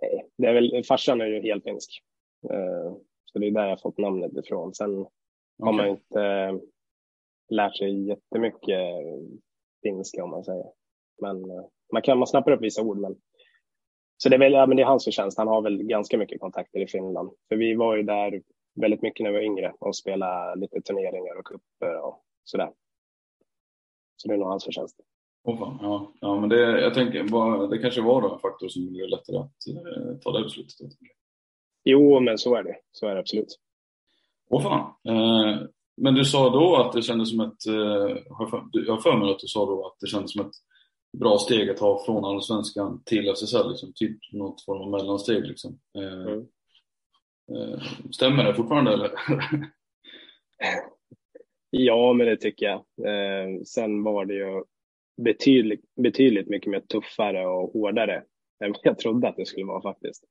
Nej, 0.00 0.30
det 0.38 0.46
är 0.46 0.54
väl, 0.54 0.84
farsan 0.88 1.20
är 1.20 1.26
ju 1.26 1.42
helt 1.42 1.64
finsk. 1.64 2.02
Uh, 2.44 2.96
så 3.24 3.38
det 3.38 3.46
är 3.46 3.50
där 3.50 3.68
jag 3.68 3.80
fått 3.80 3.98
namnet 3.98 4.36
ifrån. 4.36 4.74
Sen 4.74 4.98
okay. 4.98 5.10
har 5.58 5.72
man 5.72 5.88
inte 5.88 6.20
lärt 7.48 7.76
sig 7.76 8.08
jättemycket 8.08 8.80
finska 9.82 10.24
om 10.24 10.30
man 10.30 10.44
säger. 10.44 10.64
Men 11.22 11.36
uh, 11.36 11.66
man 11.92 12.02
kan, 12.02 12.18
man 12.18 12.26
snappar 12.26 12.52
upp 12.52 12.62
vissa 12.62 12.82
ord 12.82 12.98
men 12.98 13.16
så 14.16 14.28
det 14.28 14.36
är 14.36 14.38
väl, 14.38 14.52
ja, 14.52 14.66
men 14.66 14.76
det 14.76 14.82
är 14.82 14.86
hans 14.86 15.04
förtjänst. 15.04 15.38
Han 15.38 15.48
har 15.48 15.62
väl 15.62 15.82
ganska 15.82 16.18
mycket 16.18 16.40
kontakter 16.40 16.80
i 16.80 16.86
Finland. 16.86 17.30
För 17.48 17.56
vi 17.56 17.74
var 17.74 17.96
ju 17.96 18.02
där 18.02 18.42
väldigt 18.80 19.02
mycket 19.02 19.24
när 19.24 19.30
vi 19.30 19.36
var 19.36 19.44
yngre 19.44 19.74
och 19.80 19.96
spelade 19.96 20.60
lite 20.60 20.80
turneringar 20.80 21.38
och 21.38 21.46
cuper 21.46 22.00
och 22.00 22.24
sådär. 22.44 22.70
Så 24.16 24.28
det 24.28 24.34
är 24.34 24.38
nog 24.38 24.48
hans 24.48 24.64
förtjänst. 24.64 24.96
Oh, 25.44 25.58
fan. 25.58 25.78
Ja, 25.82 26.12
ja, 26.20 26.40
men 26.40 26.48
det, 26.48 26.80
jag 26.80 26.94
tänker, 26.94 27.68
det 27.68 27.78
kanske 27.78 28.00
var 28.00 28.22
då 28.22 28.34
en 28.34 28.40
faktor 28.40 28.68
som 28.68 28.82
gjorde 28.82 28.98
det 28.98 29.10
lättare 29.10 29.36
att 29.36 29.66
eh, 29.68 30.18
ta 30.20 30.32
det 30.32 30.44
beslutet. 30.44 30.76
Jo, 31.84 32.20
men 32.20 32.38
så 32.38 32.54
är 32.54 32.62
det. 32.62 32.76
Så 32.90 33.06
är 33.06 33.14
det 33.14 33.20
absolut. 33.20 33.58
Åh 34.50 34.62
fan. 34.62 34.94
Eh, 35.08 35.66
men 35.96 36.14
du 36.14 36.24
sa 36.24 36.50
då 36.50 36.76
att 36.76 36.92
det 36.92 37.02
kändes 37.02 37.30
som 37.30 37.40
ett, 37.40 37.66
eh, 37.66 38.16
jag 38.72 38.92
har 38.94 39.00
för 39.00 39.16
mig 39.16 39.30
att 39.30 39.38
du 39.38 39.46
sa 39.46 39.66
då 39.66 39.86
att 39.86 39.96
det 40.00 40.06
kändes 40.06 40.32
som 40.32 40.46
ett 40.46 40.52
bra 41.18 41.38
steg 41.38 41.70
att 41.70 41.78
ha 41.78 42.04
från 42.04 42.24
allsvenskan 42.24 43.02
till 43.04 43.28
SSL, 43.28 43.68
liksom, 43.68 43.92
typ 43.94 44.18
något 44.32 44.64
form 44.64 44.82
av 44.82 44.90
mellansteg. 44.90 45.46
Liksom. 45.46 45.78
Eh, 45.98 46.32
mm. 46.32 46.46
eh, 47.52 47.82
stämmer 48.12 48.44
det 48.44 48.54
fortfarande 48.54 48.92
eller? 48.92 49.10
ja, 51.70 52.12
men 52.12 52.26
det 52.26 52.36
tycker 52.36 52.66
jag. 52.66 52.84
Sen 53.66 54.02
var 54.02 54.24
det 54.24 54.34
ju 54.34 54.64
betydligt, 55.22 55.94
betydligt 55.96 56.48
mycket 56.48 56.70
mer 56.70 56.80
tuffare 56.80 57.46
och 57.46 57.72
hårdare 57.72 58.16
än 58.64 58.72
vad 58.72 58.80
jag 58.82 58.98
trodde 58.98 59.28
att 59.28 59.36
det 59.36 59.46
skulle 59.46 59.66
vara 59.66 59.82
faktiskt. 59.82 60.24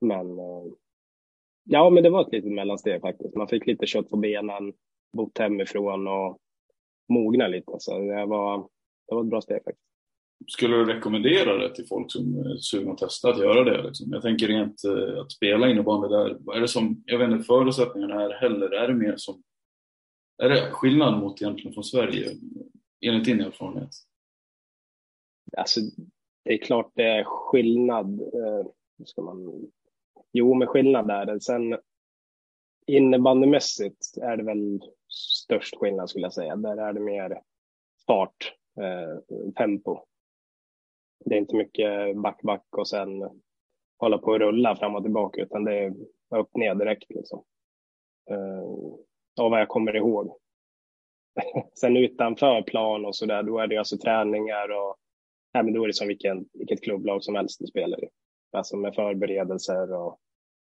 Men 0.00 0.26
ja, 1.70 1.90
men 1.90 2.02
det 2.02 2.10
var 2.10 2.20
ett 2.20 2.32
litet 2.32 2.52
mellansteg 2.52 3.00
faktiskt. 3.00 3.36
Man 3.36 3.48
fick 3.48 3.66
lite 3.66 3.86
kött 3.86 4.10
på 4.10 4.16
benen, 4.16 4.72
bott 5.12 5.38
hemifrån 5.38 6.08
och 6.08 6.38
mogna 7.08 7.48
lite. 7.48 7.72
Så 7.78 7.98
det 7.98 8.26
var, 8.26 8.58
det 9.08 9.14
var 9.14 9.22
ett 9.22 9.30
bra 9.30 9.40
steg 9.40 9.64
faktiskt. 9.64 9.86
Skulle 10.48 10.76
du 10.76 10.84
rekommendera 10.84 11.58
det 11.58 11.74
till 11.74 11.86
folk 11.86 12.12
som 12.12 12.38
är 12.38 12.56
sugna 12.56 12.92
att 12.92 12.98
testa 12.98 13.30
att 13.30 13.38
göra 13.38 13.64
det? 13.64 13.82
Liksom? 13.82 14.12
Jag 14.12 14.22
tänker 14.22 14.48
rent 14.48 14.84
eh, 14.84 15.20
att 15.20 15.32
spela 15.32 15.70
innebandy 15.70 16.08
där. 16.08 16.56
Är 16.56 16.60
det 16.60 16.68
som, 16.68 17.02
jag 17.06 17.18
vet 17.18 17.30
inte 17.30 17.44
förutsättningarna 17.44 18.22
är 18.22 18.30
heller. 18.30 18.70
Är 18.70 18.88
det 18.88 18.94
mer 18.94 19.14
som, 19.16 19.42
är 20.42 20.48
det 20.48 20.70
skillnad 20.72 21.20
mot 21.20 21.42
egentligen 21.42 21.74
från 21.74 21.84
Sverige? 21.84 22.30
Enligt 23.00 23.24
din 23.24 23.40
erfarenhet? 23.40 23.90
Alltså, 25.56 25.80
det 26.44 26.52
är 26.52 26.58
klart 26.58 26.92
det 26.94 27.04
är 27.04 27.24
skillnad. 27.24 28.20
Eh, 28.20 28.66
ska 29.04 29.22
man... 29.22 29.70
Jo, 30.32 30.54
men 30.54 30.68
skillnad 30.68 31.10
är 31.10 31.26
det. 31.26 31.40
Sen 31.40 31.78
innebandymässigt 32.86 34.16
är 34.22 34.36
det 34.36 34.42
väl 34.42 34.80
störst 35.08 35.76
skillnad 35.76 36.10
skulle 36.10 36.24
jag 36.24 36.32
säga. 36.32 36.56
Där 36.56 36.76
är 36.76 36.92
det 36.92 37.00
mer 37.00 37.42
fart, 38.06 38.54
eh, 38.80 39.50
tempo. 39.52 40.04
Det 41.24 41.34
är 41.34 41.38
inte 41.38 41.56
mycket 41.56 42.16
back, 42.16 42.42
back 42.42 42.66
och 42.70 42.88
sen 42.88 43.08
hålla 43.98 44.18
på 44.18 44.26
och 44.26 44.38
rulla 44.38 44.76
fram 44.76 44.94
och 44.94 45.02
tillbaka 45.02 45.42
utan 45.42 45.64
det 45.64 45.78
är 45.78 45.94
upp 46.38 46.56
ner 46.56 46.74
direkt 46.74 47.10
liksom. 47.10 47.44
Eh, 48.30 48.64
av 49.40 49.50
vad 49.50 49.60
jag 49.60 49.68
kommer 49.68 49.96
ihåg. 49.96 50.36
Sen 51.74 51.96
utanför 51.96 52.62
plan 52.62 53.04
och 53.04 53.16
så 53.16 53.26
där, 53.26 53.42
då 53.42 53.58
är 53.58 53.66
det 53.66 53.76
alltså 53.76 53.98
träningar 53.98 54.68
och 54.68 54.96
ja, 55.52 55.62
men 55.62 55.74
då 55.74 55.82
är 55.82 55.86
det 55.86 55.94
som 55.94 56.08
vilken, 56.08 56.48
vilket 56.52 56.82
klubblag 56.82 57.24
som 57.24 57.34
helst 57.34 57.60
du 57.60 57.66
spelar 57.66 58.04
i. 58.04 58.08
Alltså 58.52 58.76
med 58.76 58.94
förberedelser 58.94 59.92
och 59.92 60.20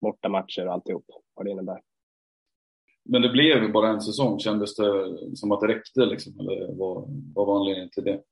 bortamatcher 0.00 0.66
och 0.66 0.72
alltihop, 0.72 1.04
vad 1.34 1.46
det 1.46 1.50
innebär. 1.50 1.80
Men 3.04 3.22
det 3.22 3.28
blev 3.28 3.72
bara 3.72 3.88
en 3.88 4.00
säsong, 4.00 4.38
kändes 4.38 4.76
det 4.76 5.16
som 5.36 5.52
att 5.52 5.60
det 5.60 5.68
räckte 5.68 6.00
liksom, 6.00 6.40
eller 6.40 6.74
vad, 6.74 7.04
vad 7.34 7.46
var 7.46 7.56
anledningen 7.60 7.90
till 7.90 8.04
det? 8.04 8.22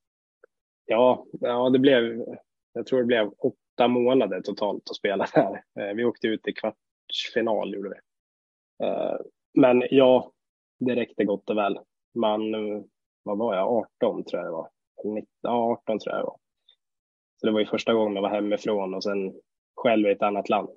Ja, 0.85 1.25
ja, 1.31 1.69
det 1.69 1.79
blev, 1.79 2.25
jag 2.73 2.85
tror 2.85 2.99
det 2.99 3.05
blev 3.05 3.31
åtta 3.37 3.87
månader 3.87 4.41
totalt 4.41 4.89
att 4.89 4.95
spela 4.95 5.27
där. 5.33 5.63
Eh, 5.79 5.95
vi 5.95 6.05
åkte 6.05 6.27
ut 6.27 6.47
i 6.47 6.53
kvartsfinal, 6.53 7.73
gjorde 7.73 7.89
vi. 7.89 7.95
Eh, 8.85 9.15
men 9.53 9.83
ja, 9.91 10.31
det 10.79 10.95
räckte 10.95 11.25
gott 11.25 11.49
och 11.49 11.57
väl 11.57 11.79
man, 12.13 12.51
vad 13.23 13.37
var 13.37 13.55
jag, 13.55 13.87
18 14.01 14.23
tror 14.23 14.41
jag 14.41 14.47
det 14.47 14.51
var. 14.51 14.69
19, 15.03 15.27
18 15.43 15.99
tror 15.99 16.15
jag 16.15 16.21
det 16.21 16.25
var. 16.25 16.37
Så 17.41 17.47
det 17.47 17.53
var 17.53 17.59
ju 17.59 17.65
första 17.65 17.93
gången 17.93 18.15
jag 18.15 18.21
var 18.21 18.29
hemifrån 18.29 18.93
och 18.93 19.03
sen 19.03 19.33
själv 19.75 20.07
i 20.07 20.11
ett 20.11 20.21
annat 20.21 20.49
land. 20.49 20.69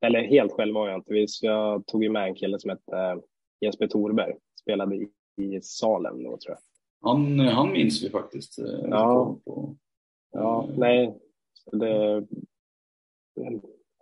Eller 0.00 0.22
helt 0.22 0.52
själv 0.52 0.74
var 0.74 0.88
jag 0.88 0.98
inte. 0.98 1.26
Jag 1.40 1.86
tog 1.86 2.02
ju 2.02 2.10
med 2.10 2.28
en 2.28 2.34
kille 2.34 2.58
som 2.58 2.70
hette 2.70 2.96
eh, 2.96 3.18
Jesper 3.60 3.86
Thorberg. 3.86 4.34
Spelade 4.60 4.96
i, 5.36 5.60
Salem 5.62 6.22
då 6.22 6.36
tror 6.36 6.56
jag. 6.56 6.58
Han, 7.10 7.38
han 7.38 7.72
minns 7.72 8.04
vi 8.04 8.10
faktiskt. 8.10 8.58
Eh, 8.58 8.88
ja, 8.90 9.36
på. 9.44 9.76
ja 10.32 10.68
nej. 10.76 11.18
Det, 11.72 12.26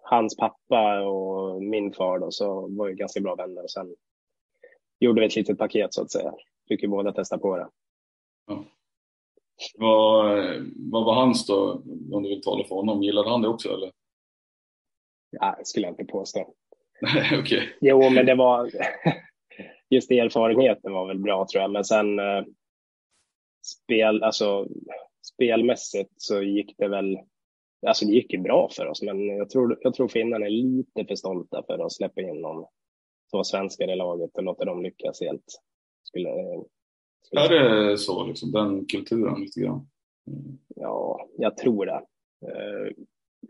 hans 0.03 0.37
pappa 0.37 1.01
och 1.01 1.63
min 1.63 1.93
far 1.93 2.19
då, 2.19 2.31
så 2.31 2.69
var 2.69 2.89
ju 2.89 2.95
ganska 2.95 3.21
bra 3.21 3.35
vänner. 3.35 3.63
Och 3.63 3.71
sen 3.71 3.95
gjorde 5.01 5.21
vi 5.21 5.27
ett 5.27 5.37
litet 5.37 5.59
paket 5.59 5.95
så 5.95 6.03
att 6.03 6.11
säga. 6.11 6.33
Fick 6.69 6.83
ju 6.83 6.89
båda 6.89 7.13
testa 7.13 7.39
på 7.39 7.57
det. 7.57 7.69
Ja. 8.47 8.65
Vad, 9.75 10.27
vad 10.77 11.05
var 11.05 11.15
hans 11.15 11.47
då, 11.47 11.83
om 12.13 12.23
du 12.23 12.29
vill 12.29 12.43
tala 12.43 12.65
för 12.65 12.75
honom? 12.75 13.03
Gillade 13.03 13.31
han 13.31 13.43
det 13.43 13.49
också 13.49 13.69
eller? 13.69 13.93
Ja, 15.31 15.55
det 15.59 15.67
skulle 15.67 15.87
jag 15.87 15.93
inte 15.93 16.05
påstå. 16.05 16.55
Okay. 17.41 17.69
Jo, 17.81 18.11
men 18.11 18.27
det 18.27 18.35
var 18.35 18.71
just 19.91 20.11
erfarenheten 20.11 20.93
var 20.93 21.07
väl 21.07 21.19
bra 21.19 21.47
tror 21.51 21.63
jag, 21.63 21.71
men 21.71 21.85
sen 21.85 22.19
eh, 22.19 22.45
spel, 23.67 24.23
alltså 24.23 24.69
spelmässigt 25.35 26.13
så 26.17 26.43
gick 26.43 26.75
det 26.79 26.89
väl, 26.89 27.19
alltså 27.87 28.07
det 28.07 28.13
gick 28.13 28.33
ju 28.33 28.39
bra 28.39 28.69
för 28.77 28.87
oss, 28.87 29.03
men 29.03 29.27
jag 29.27 29.51
tror, 29.51 29.79
jag 29.81 29.95
tror 29.95 30.09
finnarna 30.09 30.47
är 30.47 30.51
lite 30.51 31.05
för 31.05 31.15
stolta 31.15 31.63
för 31.67 31.87
att 31.87 31.93
släppa 31.93 32.21
in 32.21 32.41
någon 32.41 32.67
två 33.31 33.45
svenskar 33.45 33.93
i 33.93 33.97
laget 33.97 34.37
och 34.37 34.43
låta 34.43 34.65
dem 34.65 34.83
lyckas 34.83 35.21
helt. 35.21 35.63
Skulle, 36.03 36.31
skulle 36.33 36.65
är 37.33 37.49
det 37.49 37.99
så, 37.99 38.25
liksom, 38.27 38.53
den 38.53 38.87
kulturen 38.87 39.41
lite 39.41 39.61
grann? 39.61 39.89
Mm. 40.27 40.59
Ja, 40.77 41.29
jag 41.39 41.57
tror 41.57 41.87
det. 41.87 42.03
Jag 42.41 42.87
eh, 42.87 42.93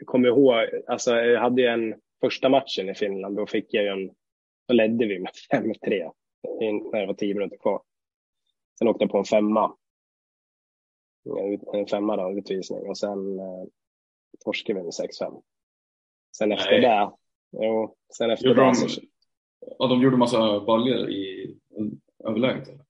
kommer 0.04 0.28
ihåg, 0.28 0.54
alltså 0.86 1.14
jag 1.14 1.40
hade 1.40 1.62
ju 1.62 1.68
en 1.68 1.94
första 2.20 2.48
matchen 2.48 2.88
i 2.88 2.94
Finland, 2.94 3.36
då 3.36 3.46
fick 3.46 3.74
jag 3.74 3.84
ju 3.84 3.90
en, 3.90 4.14
då 4.68 4.74
ledde 4.74 5.06
vi 5.06 5.18
med 5.18 5.30
5-3 5.52 6.12
när 6.92 7.00
det 7.00 7.06
var 7.06 7.14
tio 7.14 7.34
minuter 7.34 7.56
kvar. 7.56 7.82
Sen 8.78 8.88
åkte 8.88 9.04
jag 9.04 9.10
på 9.10 9.18
en 9.18 9.24
femma. 9.24 9.76
En 11.72 11.86
femma 11.86 12.16
då, 12.16 12.38
utvisning 12.38 12.88
och 12.88 12.98
sen 12.98 13.38
eh, 13.38 13.64
torskade 14.44 14.78
vi 14.78 14.84
med 14.84 14.92
6-5. 15.22 15.42
Sen 16.36 16.52
efter 16.52 16.70
Nej. 16.70 16.80
det, 16.80 17.10
jo, 17.52 17.96
sen 18.16 18.30
efter 18.30 18.46
Gjorde 18.46 18.60
det. 18.60 18.66
De, 18.66 18.74
så, 18.74 19.00
ja, 19.78 19.86
de 19.86 20.02
gjorde 20.02 20.16
massa 20.16 20.60
baljor 20.60 21.10
i 21.10 21.54
överläget? 22.24 22.68
Eller? 22.68 22.85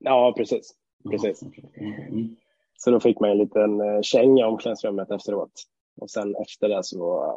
Ja, 0.00 0.34
precis. 0.36 0.74
precis. 1.10 1.42
Mm. 1.42 2.36
Så 2.78 2.90
då 2.90 3.00
fick 3.00 3.20
man 3.20 3.30
en 3.30 3.38
liten 3.38 3.80
eh, 3.80 4.00
känga 4.02 4.44
i 4.44 4.48
omklädningsrummet 4.48 5.10
efteråt. 5.10 5.52
Och 6.00 6.10
sen 6.10 6.36
efter 6.36 6.68
det 6.68 6.84
så, 6.84 7.34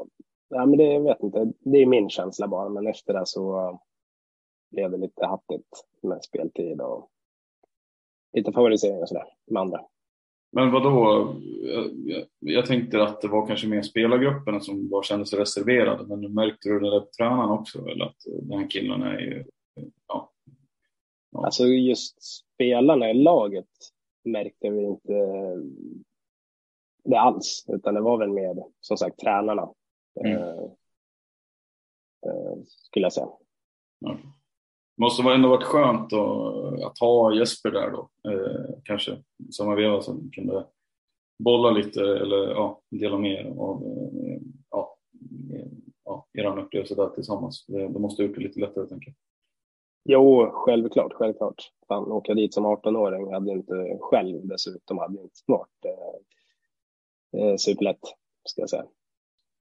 ja 0.49 0.65
men 0.65 0.77
det 0.77 0.83
jag 0.83 1.01
vet 1.01 1.23
inte, 1.23 1.51
det 1.59 1.77
är 1.77 1.85
min 1.85 2.09
känsla 2.09 2.47
bara, 2.47 2.69
men 2.69 2.87
efter 2.87 3.13
det 3.13 3.25
så 3.25 3.79
blev 4.71 4.91
det 4.91 4.97
lite 4.97 5.25
hattigt 5.25 5.85
med 6.01 6.23
speltid 6.23 6.81
och 6.81 7.09
lite 8.33 8.51
favorisering 8.51 9.01
och 9.01 9.09
sådär 9.09 9.25
med 9.45 9.61
andra. 9.61 9.81
Men 10.51 10.71
vad 10.71 10.83
då? 10.83 11.35
Jag, 11.61 12.25
jag, 12.39 12.65
tänkte 12.65 13.03
att 13.03 13.21
det 13.21 13.27
var 13.27 13.47
kanske 13.47 13.67
mer 13.67 13.81
spelargrupperna 13.81 14.59
som 14.59 14.89
var, 14.89 15.03
kände 15.03 15.25
sig 15.25 15.39
reserverade, 15.39 16.07
men 16.07 16.33
märkte 16.33 16.69
du 16.69 16.79
det 16.79 16.89
där 16.89 16.99
på 16.99 17.09
tränaren 17.17 17.49
också? 17.49 17.87
Eller 17.87 18.05
att 18.05 18.17
den 18.41 18.59
här 18.59 18.69
killen 18.69 19.01
är 19.01 19.19
ju, 19.19 19.45
ja. 20.07 20.32
Ja. 21.33 21.45
Alltså 21.45 21.65
just 21.65 22.23
spelarna 22.23 23.09
i 23.09 23.13
laget 23.13 23.69
märkte 24.23 24.69
vi 24.69 24.83
inte 24.83 25.13
det 27.03 27.19
alls, 27.19 27.65
utan 27.67 27.93
det 27.93 28.01
var 28.01 28.17
väl 28.17 28.29
mer 28.29 28.63
som 28.79 28.97
sagt 28.97 29.19
tränarna. 29.19 29.73
Mm. 30.25 30.37
Eh, 30.37 30.63
eh, 32.25 32.57
skulle 32.65 33.05
jag 33.05 33.13
säga. 33.13 33.29
Ja. 33.99 34.17
Måste 34.97 35.23
ändå 35.23 35.49
varit 35.49 35.63
skönt 35.63 36.13
att, 36.13 36.83
att 36.83 36.99
ha 36.99 37.33
Jesper 37.33 37.71
där 37.71 37.91
då, 37.91 38.09
eh, 38.31 38.75
kanske, 38.83 39.23
samma 39.51 39.75
veva 39.75 40.01
som 40.01 40.31
kunde 40.31 40.67
bolla 41.39 41.71
lite 41.71 42.01
eller 42.01 42.49
ja, 42.49 42.81
dela 42.89 43.17
med 43.17 43.57
av 43.59 43.83
eh, 43.83 44.41
ja, 44.69 44.97
ja, 46.05 46.27
er 46.33 46.59
upplevelse 46.59 46.95
där 46.95 47.09
tillsammans. 47.09 47.65
Det, 47.67 47.87
det 47.87 47.99
måste 47.99 48.23
ha 48.23 48.27
gjort 48.27 48.37
det 48.37 48.43
lite 48.43 48.59
lättare, 48.59 48.87
tänker 48.87 49.07
jag. 49.07 49.15
Jo, 50.05 50.49
självklart, 50.51 51.13
självklart. 51.13 51.71
Fan, 51.87 52.11
åka 52.11 52.33
dit 52.33 52.53
som 52.53 52.65
18-åring 52.65 53.33
hade 53.33 53.51
inte 53.51 53.97
själv 54.01 54.47
dessutom 54.47 54.97
hade 54.97 55.21
inte 55.21 55.39
varit 55.47 55.85
eh, 55.85 57.41
eh, 57.41 57.55
superlätt, 57.55 58.01
ska 58.49 58.61
jag 58.61 58.69
säga. 58.69 58.85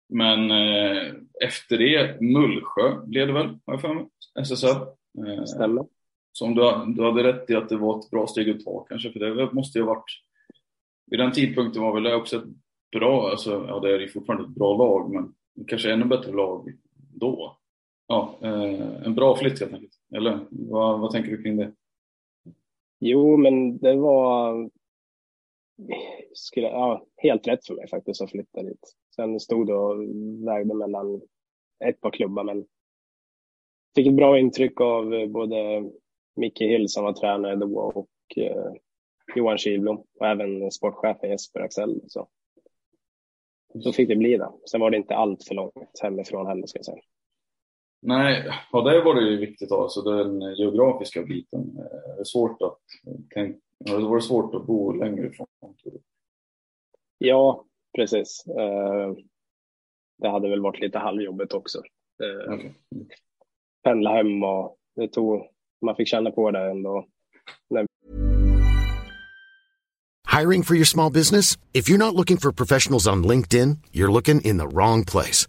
Men 0.09 0.51
eh, 0.51 1.13
efter 1.45 1.79
det, 1.79 2.21
Mullsjö 2.21 2.97
blev 3.07 3.27
det 3.27 3.33
väl, 3.33 3.47
har 3.47 3.75
jag 3.75 3.81
för 3.81 3.95
mig, 3.95 4.09
SSL? 4.41 4.67
Eh, 5.27 5.45
Stämmer. 5.45 5.87
Som 6.33 6.55
du, 6.55 6.63
du 6.97 7.05
hade 7.05 7.23
rätt 7.23 7.51
i 7.51 7.55
att 7.55 7.69
det 7.69 7.77
var 7.77 7.99
ett 7.99 8.11
bra 8.11 8.27
steg 8.27 8.51
att 8.51 8.65
ta 8.65 8.85
kanske, 8.89 9.13
för 9.13 9.21
det 9.21 9.53
måste 9.53 9.79
ju 9.79 9.85
ha 9.85 9.95
varit... 9.95 10.11
Vid 11.07 11.21
den 11.21 11.33
tidpunkten 11.33 11.83
var 11.83 11.95
väl 11.95 12.03
det 12.03 12.15
också 12.15 12.37
ett 12.37 12.45
bra, 12.93 13.31
alltså, 13.31 13.65
ja 13.69 13.81
det 13.81 13.95
är 13.95 13.99
ju 13.99 14.09
fortfarande 14.09 14.45
ett 14.45 14.55
bra 14.55 14.77
lag, 14.77 15.13
men 15.13 15.35
kanske 15.67 15.93
ännu 15.93 16.05
bättre 16.05 16.33
lag 16.33 16.73
då. 17.15 17.59
Ja, 18.07 18.39
eh, 18.43 19.07
en 19.07 19.15
bra 19.15 19.37
flytt 19.37 19.61
helt 19.61 19.75
enkelt. 19.75 20.02
Eller 20.17 20.47
vad, 20.51 21.01
vad 21.01 21.11
tänker 21.11 21.31
du 21.31 21.43
kring 21.43 21.57
det? 21.57 21.73
Jo, 22.99 23.37
men 23.37 23.79
det 23.79 23.97
var 23.97 24.71
skulle, 26.33 26.67
ja, 26.67 27.07
helt 27.17 27.49
rätt 27.49 27.67
för 27.67 27.75
mig 27.75 27.89
faktiskt 27.89 28.23
att 28.23 28.31
flytta 28.31 28.63
dit. 28.63 28.95
Sen 29.15 29.41
stod 29.41 29.67
det 29.67 29.75
och 29.75 30.03
vägde 30.47 30.75
mellan 30.75 31.21
ett 31.85 32.01
par 32.01 32.11
klubbar, 32.11 32.45
men 32.45 32.65
fick 33.95 34.07
ett 34.07 34.17
bra 34.17 34.39
intryck 34.39 34.81
av 34.81 35.15
eh, 35.15 35.27
både 35.27 35.91
Micke 36.37 36.61
Hill 36.61 36.89
som 36.89 37.05
var 37.05 37.13
tränare 37.13 37.57
då 37.57 37.79
och 37.79 38.09
eh, 38.37 38.73
Johan 39.37 39.59
Kihlblom 39.59 40.05
och 40.19 40.27
även 40.27 40.71
sportchefen 40.71 41.31
Jesper 41.31 41.61
Axell. 41.61 42.01
Så. 42.07 42.29
så 43.81 43.93
fick 43.93 44.09
det 44.09 44.17
bli 44.17 44.37
det. 44.37 44.51
Sen 44.71 44.81
var 44.81 44.91
det 44.91 44.97
inte 44.97 45.15
allt 45.15 45.45
för 45.45 45.55
långt 45.55 46.01
hemifrån 46.03 46.47
heller 46.47 46.67
ska 46.67 46.79
jag 46.79 46.87
säga. 46.87 47.03
Nej, 48.03 48.51
och 48.73 48.85
det 48.85 49.03
var 49.03 49.15
det 49.15 49.31
ju 49.31 49.37
viktigt 49.37 49.73
alltså 49.73 50.03
den 50.03 50.55
geografiska 50.57 51.23
biten. 51.23 51.75
Det 52.17 52.21
är 52.21 52.25
svårt 52.25 52.63
att 52.63 52.79
tänka, 53.35 53.59
det 53.79 53.99
var 53.99 54.21
svårt 54.21 54.55
att 54.55 54.67
bo 54.67 54.93
längre 54.93 55.27
ifrån. 55.27 55.47
Ja, 57.19 57.65
precis. 57.97 58.45
Eh, 58.47 59.13
det 60.19 60.29
hade 60.29 60.49
väl 60.49 60.61
varit 60.61 60.81
lite 60.81 60.99
halvjobbigt 60.99 61.55
också. 61.55 61.83
Okay 62.49 62.71
pendla 63.85 64.11
hem 64.11 64.43
och 64.45 64.77
det 64.97 65.09
tog, 65.09 65.43
man 65.83 65.97
fick 65.97 66.09
känna 66.09 66.31
på 66.31 66.51
det 66.51 66.71
ändå. 66.71 67.07
Hiring 70.41 70.63
for 70.63 70.75
your 70.75 70.85
small 70.85 71.13
business? 71.13 71.59
If 71.73 71.91
you're 71.91 71.99
not 71.99 72.15
looking 72.15 72.39
for 72.39 72.53
professionals 72.53 73.07
on 73.07 73.27
LinkedIn, 73.27 73.79
you're 73.93 74.13
looking 74.13 74.41
in 74.41 74.59
the 74.59 74.67
wrong 74.67 75.05
place. 75.05 75.49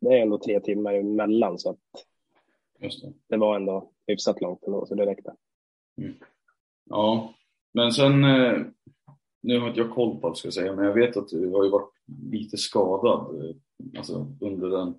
Det 0.00 0.18
är 0.18 0.22
ändå 0.22 0.38
tre 0.38 0.60
timmar 0.60 0.94
emellan 0.94 1.58
så 1.58 1.70
att 1.70 1.78
det. 2.78 3.12
det 3.28 3.36
var 3.36 3.56
ändå 3.56 3.90
hyfsat 4.06 4.40
långt 4.40 4.64
ändå, 4.66 4.86
så 4.86 4.94
det 4.94 5.06
räckte. 5.06 5.34
Mm. 5.98 6.14
Ja, 6.90 7.34
men 7.72 7.92
sen 7.92 8.24
eh, 8.24 8.58
nu 9.42 9.58
har 9.58 9.68
inte 9.68 9.80
jag 9.80 9.90
koll 9.90 10.20
på 10.20 10.26
allt 10.26 10.36
ska 10.36 10.46
jag 10.46 10.54
säga, 10.54 10.72
men 10.72 10.84
jag 10.84 10.94
vet 10.94 11.16
att 11.16 11.28
du 11.28 11.50
har 11.50 11.64
ju 11.64 11.70
varit 11.70 11.92
lite 12.30 12.56
skadad 12.56 13.44
eh, 13.44 13.56
alltså 13.98 14.26
under, 14.40 14.68
den, 14.68 14.94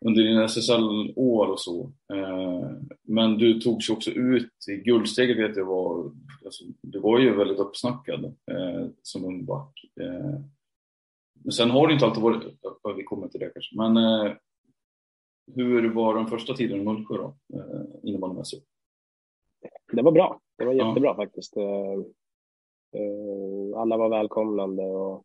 under 0.00 0.22
din 0.22 0.38
SSL-år 0.38 1.46
och 1.46 1.60
så. 1.60 1.92
Eh, 2.14 2.70
men 3.02 3.38
du 3.38 3.60
togs 3.60 3.90
ju 3.90 3.94
också 3.94 4.10
ut 4.10 4.52
i 4.68 4.76
guldsteget 4.76 5.38
vet 5.38 5.56
jag 5.56 5.64
var, 5.64 6.12
alltså, 6.44 6.64
du 6.80 7.00
var 7.00 7.18
ju 7.18 7.36
väldigt 7.36 7.58
uppsnackad 7.58 8.34
som 9.02 9.24
ung 9.24 9.44
back. 9.44 9.80
Men 11.42 11.52
sen 11.52 11.70
har 11.70 11.86
det 11.86 11.92
inte 11.92 12.06
alltid 12.06 12.22
varit, 12.22 12.42
vi 12.96 13.04
kommer 13.04 13.28
till 13.28 13.40
det 13.40 13.50
kanske, 13.50 13.76
men 13.76 13.96
hur 15.54 15.94
var 15.94 16.14
den 16.14 16.26
första 16.26 16.54
tiden 16.54 16.80
i 16.80 16.84
Mullsjö 16.84 17.16
då, 17.16 17.36
innebandymässigt? 18.02 18.66
Det 19.92 20.02
var 20.02 20.12
bra, 20.12 20.40
det 20.58 20.64
var 20.64 20.72
jättebra 20.72 21.10
ja. 21.10 21.16
faktiskt. 21.16 21.56
Eh, 22.94 23.80
alla 23.80 23.96
var 23.96 24.08
välkomnande 24.08 24.82
och 24.82 25.24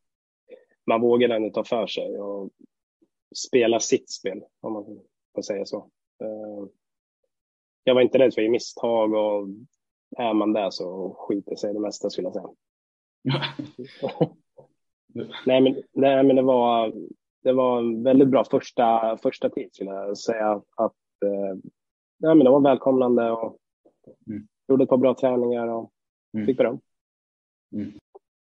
man 0.85 1.01
vågade 1.01 1.35
ändå 1.35 1.49
ta 1.49 1.63
för 1.63 1.87
sig 1.87 2.19
och 2.19 2.49
spela 3.35 3.79
sitt 3.79 4.11
spel, 4.11 4.43
om 4.59 4.73
man 4.73 4.85
får 5.35 5.41
säga 5.41 5.65
så. 5.65 5.77
Eh, 6.21 6.67
jag 7.83 7.95
var 7.95 8.01
inte 8.01 8.19
rädd 8.19 8.33
för 8.33 8.49
misstag 8.49 9.13
och 9.13 9.47
är 10.17 10.33
man 10.33 10.53
där 10.53 10.69
så 10.69 11.15
skiter 11.19 11.55
sig 11.55 11.73
det 11.73 11.79
mesta 11.79 12.09
skulle 12.09 12.27
jag 12.27 12.33
säga. 12.33 12.49
nej, 15.45 15.61
men, 15.61 15.83
nej, 15.93 16.23
men 16.23 16.35
det 16.35 16.41
var, 16.41 16.93
det 17.43 17.53
var 17.53 17.79
en 17.79 18.03
väldigt 18.03 18.27
bra 18.27 18.43
första, 18.43 19.17
första 19.17 19.49
tid 19.49 19.69
skulle 19.73 19.89
jag 19.89 20.17
säga. 20.17 20.61
Att, 20.75 20.95
eh, 21.25 21.57
nej, 22.19 22.35
men 22.35 22.39
det 22.39 22.49
var 22.49 22.61
välkomnande 22.61 23.31
och 23.31 23.57
mm. 24.27 24.47
gjorde 24.67 24.83
ett 24.83 24.89
par 24.89 24.97
bra 24.97 25.15
träningar 25.15 25.67
och 25.67 25.91
mm. 26.33 26.45
fick 26.45 26.57
beröm. 26.57 26.79
Mm. 27.73 27.91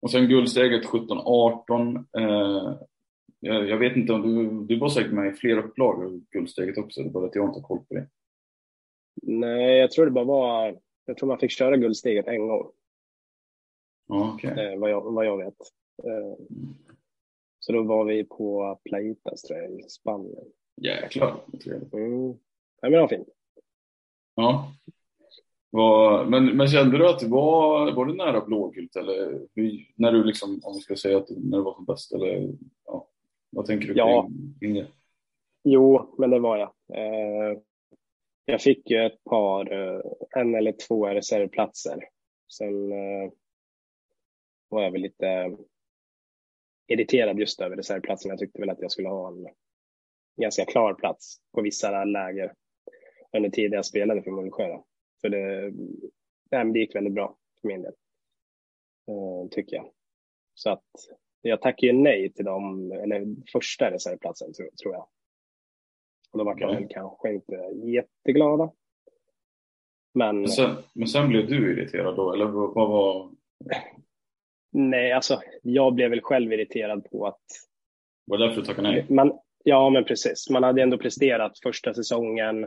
Och 0.02 0.12
sen 0.12 0.28
guldsteget 0.28 0.86
17-18. 0.86 2.06
Eh, 2.18 2.78
jag, 3.40 3.70
jag, 3.70 3.78
vet 3.78 3.96
inte 3.96 4.14
om 4.14 4.22
du, 4.22 4.66
du 4.66 4.80
var 4.80 4.90
säkert 4.90 5.12
med 5.12 5.34
i 5.34 5.36
flera 5.36 5.64
upplag 5.64 6.04
av 6.04 6.22
guldsteget 6.32 6.78
också, 6.78 7.04
det 7.04 7.10
bara 7.10 7.26
att 7.26 7.36
jag 7.36 7.50
inte 7.50 7.60
har 7.60 7.68
koll 7.68 7.80
på 7.80 7.94
det. 7.94 8.08
Nej, 9.22 9.78
jag 9.78 9.92
tror 9.92 10.06
det 10.06 10.12
bara 10.12 10.26
var, 10.26 10.80
jag 11.06 11.18
tror 11.18 11.28
man 11.28 11.40
fick 11.40 11.52
köra 11.52 11.78
guldsteget 11.78 12.28
en 12.28 12.48
gång. 12.48 12.72
Okay. 14.08 14.66
Eh, 14.66 14.80
vad, 14.80 14.90
jag, 14.90 15.14
vad 15.14 15.26
jag 15.26 15.38
vet. 15.38 15.58
Eh, 16.04 16.46
så 17.60 17.74
då 17.74 17.84
var 17.84 18.06
vi 18.06 18.24
på 18.24 18.80
Plaitas 18.84 19.42
tror 19.42 19.60
jag, 19.60 19.80
i 19.80 19.84
Spanien. 19.90 20.46
Jäklar, 20.82 21.40
mm. 21.94 22.28
Ja, 22.82 22.90
men 22.90 22.92
det 22.92 23.00
var 23.00 23.08
fint. 23.08 23.28
Ja, 24.36 24.74
var, 25.70 26.26
men, 26.26 26.58
men 26.58 26.68
kände 26.68 26.98
du 26.98 27.10
att 27.10 27.20
det 27.20 27.28
var, 27.28 27.92
var 27.92 28.06
det 28.06 28.14
nära 28.14 28.46
blågult 28.46 28.96
eller 28.96 29.48
när 29.96 30.12
du 30.12 30.24
liksom, 30.24 30.62
om 30.64 30.74
vi 30.74 30.80
ska 30.80 30.96
säga 30.96 31.18
att 31.18 31.30
när 31.30 31.58
du 31.58 31.64
var 31.64 31.74
som 31.74 31.86
bäst 31.86 32.14
eller 32.14 32.54
ja, 32.86 33.08
vad 33.50 33.66
tänker 33.66 33.88
du 33.88 33.94
ja. 33.94 34.30
kring 34.60 34.74
det? 34.74 34.88
Jo, 35.64 36.16
men 36.18 36.30
det 36.30 36.40
var 36.40 36.58
jag. 36.58 36.74
Eh, 36.94 37.60
jag 38.46 38.62
fick 38.62 38.90
ju 38.90 39.06
ett 39.06 39.24
par, 39.24 39.72
eh, 39.72 40.02
en 40.36 40.56
eller 40.56 40.76
två 40.88 41.08
reservplatser. 41.08 42.04
Sen 42.58 42.92
eh, 42.92 43.32
var 44.70 44.84
jag 44.84 44.92
väl 44.92 45.02
lite 45.02 45.58
irriterad 46.88 47.40
just 47.40 47.62
över 47.62 47.76
reservplatsen. 47.76 48.30
Jag 48.30 48.40
tyckte 48.40 48.60
väl 48.60 48.70
att 48.70 48.82
jag 48.82 48.92
skulle 48.92 49.10
ha 49.10 49.28
en 49.28 49.48
ganska 50.42 50.66
klar 50.66 50.94
plats 50.94 51.38
på 51.54 51.62
vissa 51.62 52.04
läger 52.04 52.54
under 53.38 53.50
tiden 53.50 53.76
jag 53.76 53.86
spelade 53.86 54.22
för 54.22 54.32
Mullsjö. 54.32 54.78
För 55.22 55.30
det, 55.30 55.72
det 56.74 56.80
gick 56.80 56.96
väldigt 56.96 57.14
bra 57.14 57.38
för 57.62 57.68
min 57.68 57.82
del, 57.82 57.94
uh, 59.12 59.50
tycker 59.52 59.76
jag. 59.76 59.92
Så 60.54 60.70
att 60.70 60.90
jag 61.42 61.62
tackar 61.62 61.88
ju 61.88 61.94
nej 61.94 62.34
till 62.34 62.46
dem, 62.46 62.92
eller 62.92 63.36
första 63.52 63.92
reservplatsen 63.92 64.54
tror, 64.54 64.70
tror 64.82 64.94
jag. 64.94 65.08
Och 66.32 66.40
då 66.40 66.44
var 66.44 66.60
jag 66.60 66.76
väl 66.76 66.88
kanske 66.90 67.34
inte 67.34 67.56
jätteglada. 67.84 68.72
Men, 70.14 70.40
men, 70.40 70.48
sen, 70.48 70.76
men 70.94 71.08
sen 71.08 71.30
blev 71.30 71.48
du 71.48 71.72
irriterad 71.72 72.16
då, 72.16 72.34
eller 72.34 72.46
vad 72.46 72.90
var? 72.90 73.32
Nej, 74.76 75.12
alltså 75.12 75.42
jag 75.62 75.94
blev 75.94 76.10
väl 76.10 76.22
själv 76.22 76.54
irriterad 76.54 77.10
på 77.12 77.28
att... 77.28 77.42
Var 78.26 78.38
det 78.38 78.48
därför 78.48 78.62
du 78.62 78.68
tackade 78.68 78.88
nej? 78.88 79.06
Man, 79.10 79.40
ja, 79.64 79.90
men 79.90 80.04
precis. 80.04 80.50
Man 80.50 80.64
hade 80.64 80.82
ändå 80.82 80.98
presterat 80.98 81.60
första 81.64 81.94
säsongen 81.94 82.64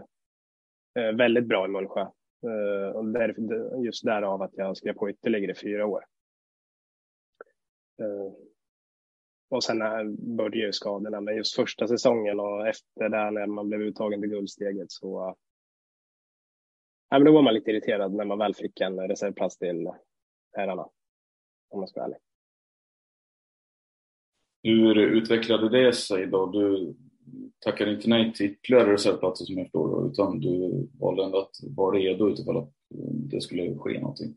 eh, 0.99 1.13
väldigt 1.15 1.47
bra 1.47 1.65
i 1.65 1.69
Mullsjö. 1.69 2.01
Eh, 2.01 2.97
och 2.97 3.05
där, 3.05 3.35
just 3.85 4.05
därav 4.05 4.43
att 4.43 4.57
jag 4.57 4.77
skrev 4.77 4.93
på 4.93 5.11
ytterligare 5.11 5.55
fyra 5.55 5.87
år. 5.87 6.05
Eh, 8.03 8.33
och 9.51 9.65
sen 9.65 9.79
började 10.37 10.59
ju 10.59 10.73
skadorna, 10.73 11.21
men 11.21 11.37
just 11.37 11.57
första 11.57 11.89
säsongen 11.89 12.41
och 12.41 12.69
efter 12.69 13.09
det 13.09 13.31
när 13.31 13.47
man 13.47 13.69
blev 13.69 13.81
uttagen 13.81 14.21
till 14.21 14.31
guldsteget 14.31 14.91
så 14.91 15.37
ja, 17.11 17.19
men 17.19 17.25
då 17.25 17.33
var 17.33 17.43
man 17.43 17.55
lite 17.55 17.71
irriterad 17.71 18.15
när 18.15 18.25
man 18.25 18.39
väl 18.39 18.55
fick 18.55 18.81
en 18.81 19.09
reservplats 19.09 19.59
till 19.59 19.91
herrarna. 20.53 20.89
Om 21.69 21.79
man 21.81 21.89
ska 21.89 22.01
vara 22.01 22.07
ärlig. 22.07 22.19
Hur 24.63 24.99
utvecklade 24.99 25.69
det 25.69 25.93
sig 25.93 26.27
då? 26.27 26.47
Du 26.47 26.95
tackade 27.59 27.95
inte 27.95 28.09
nej 28.09 28.33
till 28.33 28.47
ytterligare 28.47 28.93
reservplatser 28.93 29.45
som 29.45 29.59
jag 29.59 29.67
förstår 29.67 30.11
utan 30.11 30.41
du 30.41 30.89
valde 31.01 31.25
ändå 31.25 31.39
att 31.39 31.57
vara 31.77 31.97
redo 31.97 32.29
utifall 32.29 32.57
att 32.57 32.71
det 33.31 33.41
skulle 33.41 33.79
ske 33.79 34.01
någonting? 34.01 34.35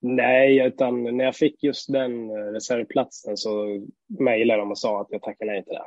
Nej, 0.00 0.66
utan 0.66 1.16
när 1.16 1.24
jag 1.24 1.36
fick 1.36 1.62
just 1.62 1.92
den 1.92 2.30
reservplatsen 2.30 3.36
så 3.36 3.80
mejlade 4.18 4.60
de 4.60 4.70
och 4.70 4.78
sa 4.78 5.00
att 5.00 5.08
jag 5.10 5.22
tackade 5.22 5.50
nej 5.50 5.64
till 5.64 5.72
det. 5.74 5.84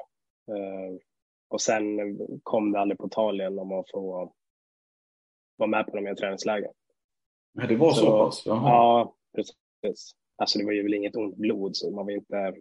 Eh, 0.54 0.98
och 1.50 1.62
sen 1.62 2.18
kom 2.44 2.72
det 2.72 2.80
aldrig 2.80 2.98
på 2.98 3.10
tal 3.10 3.42
igen 3.42 3.60
om 3.60 3.72
att 3.72 3.92
få 3.92 4.32
vara 5.58 5.70
med 5.70 5.86
på 5.86 5.96
de 5.96 6.06
här 6.06 6.16
träningslägren. 6.16 6.74
Nej, 7.54 7.68
det 7.68 7.76
var 7.76 7.92
så, 7.92 8.06
så 8.06 8.26
pass? 8.26 8.44
Jaha. 8.46 8.70
Ja, 8.70 9.16
precis. 9.36 10.16
Alltså 10.42 10.60
det 10.60 10.66
var 10.66 10.72
ju 10.72 10.84
väl 10.84 10.94
inget 10.94 11.16
ont 11.16 11.38
blod, 11.38 11.76
så 11.76 11.92
man 11.92 12.06
var 12.06 12.12
inte 12.12 12.56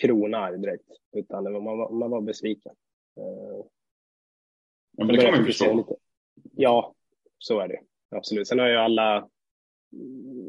kronarg 0.00 0.58
direkt, 0.58 0.88
utan 1.12 1.44
var, 1.44 1.60
man, 1.60 1.78
var, 1.78 1.90
man 1.90 2.10
var 2.10 2.20
besviken. 2.20 2.74
Eh, 3.16 3.64
ja, 4.96 5.04
men 5.04 5.08
det 5.08 5.22
kan 5.22 5.30
man 5.30 5.40
ju 5.40 5.46
förstå. 5.46 5.76
Lite. 5.76 5.96
Ja, 6.56 6.94
så 7.38 7.60
är 7.60 7.68
det 7.68 7.80
absolut. 8.16 8.48
Sen 8.48 8.58
har 8.58 8.68
ju 8.68 8.76
alla 8.76 9.28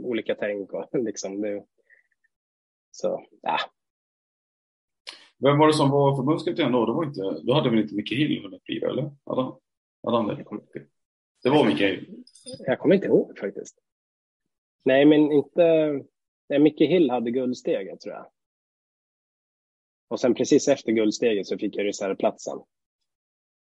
olika 0.03 0.35
tänk 0.35 0.73
och 0.73 0.89
liksom 0.93 1.41
det. 1.41 1.65
Så, 2.91 3.25
ja. 3.41 3.57
Vem 5.39 5.57
var 5.57 5.67
det 5.67 5.73
som 5.73 5.91
var 5.91 6.15
förbundskapten 6.15 6.71
då? 6.71 6.85
Det 6.85 6.93
var 6.93 7.05
inte, 7.05 7.41
då 7.43 7.53
hade 7.53 7.69
väl 7.69 7.79
inte 7.79 8.15
Hill 8.15 8.41
hunnit 8.43 8.63
bli 8.63 8.77
eller? 8.77 9.11
Hade 9.25 9.41
han, 9.41 9.55
hade 10.03 10.17
han 10.17 10.27
det? 10.27 10.45
Det 11.43 11.49
var 11.49 11.65
Hill. 11.65 12.23
Jag 12.59 12.79
kommer 12.79 12.95
inte 12.95 13.07
ihåg 13.07 13.37
faktiskt. 13.37 13.77
Nej, 14.85 15.05
men 15.05 15.31
inte. 15.31 16.03
Nej, 16.49 16.59
Micke 16.59 16.81
Hill 16.81 17.09
hade 17.09 17.31
guldsteget 17.31 17.99
tror 17.99 18.15
jag. 18.15 18.25
Och 20.09 20.19
sen 20.19 20.33
precis 20.33 20.67
efter 20.67 20.91
guldsteget 20.91 21.47
så 21.47 21.57
fick 21.57 21.75
jag 21.75 21.85
reservplatsen. 21.85 22.59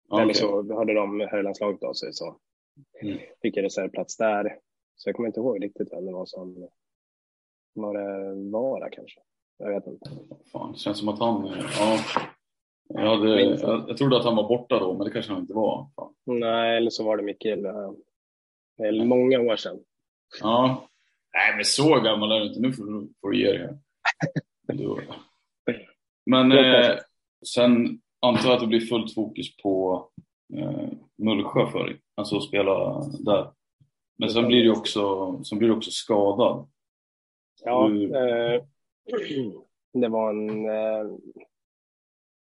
Okay. 0.08 0.22
Eller 0.22 0.34
så 0.34 0.74
hade 0.74 0.94
de 0.94 1.20
herrlandslaget 1.20 1.82
av 1.82 1.92
sig 1.92 2.12
så 2.12 2.36
mm. 3.02 3.18
fick 3.42 3.56
jag 3.56 3.64
reservplats 3.64 4.16
där. 4.16 4.58
Så 4.96 5.08
jag 5.08 5.16
kommer 5.16 5.26
inte 5.26 5.40
ihåg 5.40 5.64
riktigt 5.64 5.92
vem 5.92 6.06
det 6.06 6.12
var 6.12 6.26
som 6.26 6.68
var 7.72 7.94
det 7.94 8.50
Vara 8.50 8.90
kanske. 8.90 9.20
Jag 9.58 9.74
vet 9.74 9.86
inte. 9.86 10.10
Fan, 10.52 10.72
det 10.72 10.78
känns 10.78 10.98
som 10.98 11.08
att 11.08 11.18
han, 11.18 11.46
ja. 11.78 11.98
Jag, 12.88 13.16
hade, 13.16 13.40
jag, 13.40 13.88
jag 13.88 13.96
trodde 13.96 14.16
att 14.16 14.24
han 14.24 14.36
var 14.36 14.48
borta 14.48 14.78
då, 14.78 14.94
men 14.94 15.04
det 15.04 15.12
kanske 15.12 15.32
han 15.32 15.40
inte 15.40 15.54
var. 15.54 15.90
Fan. 15.96 16.14
Nej, 16.24 16.76
eller 16.76 16.90
så 16.90 17.04
var 17.04 17.16
det 17.16 17.22
Mikael. 17.22 17.62
Det 18.76 18.86
är 18.86 19.04
många 19.04 19.40
år 19.40 19.56
sedan. 19.56 19.84
Ja. 20.40 20.88
Nej, 21.34 21.56
men 21.56 21.64
så 21.64 22.00
gammal 22.00 22.32
är 22.32 22.40
du 22.40 22.46
inte. 22.46 22.60
Nu 22.60 22.72
får 23.20 23.30
du 23.30 23.38
ge 23.38 23.52
dig. 23.52 23.78
Men 26.26 26.52
eh, 26.52 26.96
sen 27.46 28.00
antar 28.20 28.44
jag 28.44 28.54
att 28.54 28.60
det 28.60 28.66
blir 28.66 28.80
fullt 28.80 29.14
fokus 29.14 29.56
på 29.56 30.04
eh, 30.54 30.88
Mullsjö 31.18 31.70
för 31.70 31.84
dig. 31.84 32.00
Alltså 32.14 32.36
att 32.36 32.44
spela 32.44 33.00
där. 33.00 33.52
Men 34.18 34.30
sen 34.30 34.46
blir 34.46 34.62
du 34.62 34.70
också, 34.70 35.44
sen 35.44 35.58
blir 35.58 35.68
du 35.68 35.74
också 35.74 35.90
skadad. 35.90 36.68
Ja, 37.64 37.88
du... 37.88 38.16
eh, 38.16 38.62
det 40.00 40.08
var 40.08 40.30
en... 40.30 40.68
Eh, 40.70 41.16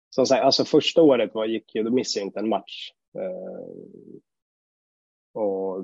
som 0.10 0.26
sagt, 0.26 0.44
alltså 0.44 0.66
första 0.66 1.02
året 1.02 1.34
var, 1.34 1.46
gick 1.46 1.76
ju, 1.76 1.84
då 1.84 1.92
missade 1.92 2.22
jag 2.22 2.28
inte 2.28 2.40
en 2.40 2.50
match. 2.50 2.92
Eh, 3.16 3.68
och 5.42 5.84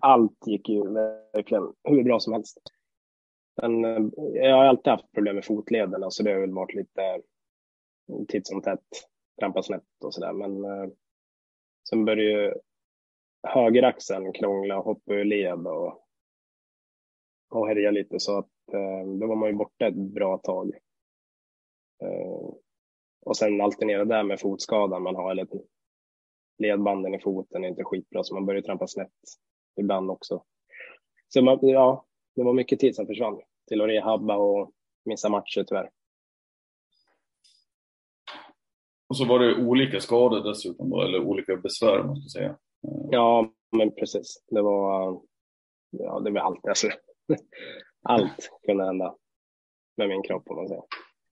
allt 0.00 0.46
gick 0.46 0.68
ju 0.68 0.92
verkligen 0.92 1.72
hur 1.84 2.04
bra 2.04 2.20
som 2.20 2.32
helst. 2.32 2.58
Men 3.62 3.84
eh, 3.84 4.10
jag 4.34 4.56
har 4.56 4.64
alltid 4.64 4.90
haft 4.90 5.12
problem 5.12 5.34
med 5.34 5.44
fotlederna 5.44 6.10
så 6.10 6.22
det 6.22 6.32
har 6.32 6.40
väl 6.40 6.54
varit 6.54 6.74
lite 6.74 7.02
eh, 7.02 8.24
titt 8.28 8.46
som 8.46 8.62
tätt, 8.62 8.88
trampa 9.40 9.62
snett 9.62 10.04
och 10.04 10.14
sådär. 10.14 10.32
Men 10.32 10.64
eh, 10.64 10.90
sen 11.88 12.04
började 12.04 12.22
ju 12.22 12.54
högeraxeln 13.42 14.32
krångla, 14.32 14.78
hoppa 14.78 15.14
ur 15.14 15.24
led 15.24 15.66
och, 15.66 16.06
och 17.50 17.68
härja 17.68 17.90
lite 17.90 18.20
så 18.20 18.38
att 18.38 18.50
då 19.20 19.26
var 19.26 19.36
man 19.36 19.48
ju 19.48 19.54
borta 19.54 19.86
ett 19.86 19.94
bra 19.94 20.38
tag. 20.38 20.78
Och 23.20 23.36
sen 23.36 23.60
alternera 23.60 24.04
där 24.04 24.22
med 24.22 24.40
fotskadan 24.40 25.02
man 25.02 25.16
har, 25.16 25.30
eller 25.30 25.46
ledbanden 26.58 27.14
i 27.14 27.18
foten 27.18 27.64
är 27.64 27.68
inte 27.68 27.84
skitbra 27.84 28.24
så 28.24 28.34
man 28.34 28.46
börjar 28.46 28.62
trampa 28.62 28.86
snett 28.86 29.12
ibland 29.76 30.10
också. 30.10 30.42
Så 31.28 31.42
man, 31.42 31.58
ja, 31.62 32.04
det 32.36 32.42
var 32.42 32.52
mycket 32.52 32.80
tid 32.80 32.94
som 32.94 33.06
försvann 33.06 33.40
till 33.68 33.80
att 33.80 33.88
rehabba 33.88 34.36
och 34.36 34.72
missa 35.04 35.28
matcher 35.28 35.64
tyvärr. 35.68 35.90
Och 39.08 39.16
så 39.16 39.24
var 39.24 39.38
det 39.38 39.56
olika 39.56 40.00
skador 40.00 40.48
dessutom 40.48 40.90
då, 40.90 41.02
eller 41.02 41.20
olika 41.20 41.56
besvär 41.56 42.02
man 42.04 42.16
ska 42.16 42.38
säga. 42.38 42.56
Ja, 43.10 43.52
men 43.76 43.94
precis. 43.94 44.44
Det 44.50 44.62
var, 44.62 45.20
ja, 45.90 46.20
det 46.20 46.30
var 46.30 46.40
allt. 46.40 46.66
Alltså. 46.68 46.88
Allt 48.02 48.50
kunde 48.66 48.84
hända 48.84 49.14
med 49.96 50.08
min 50.08 50.22
kropp 50.22 50.42
om 50.46 50.56
man 50.56 50.68
säger. 50.68 50.82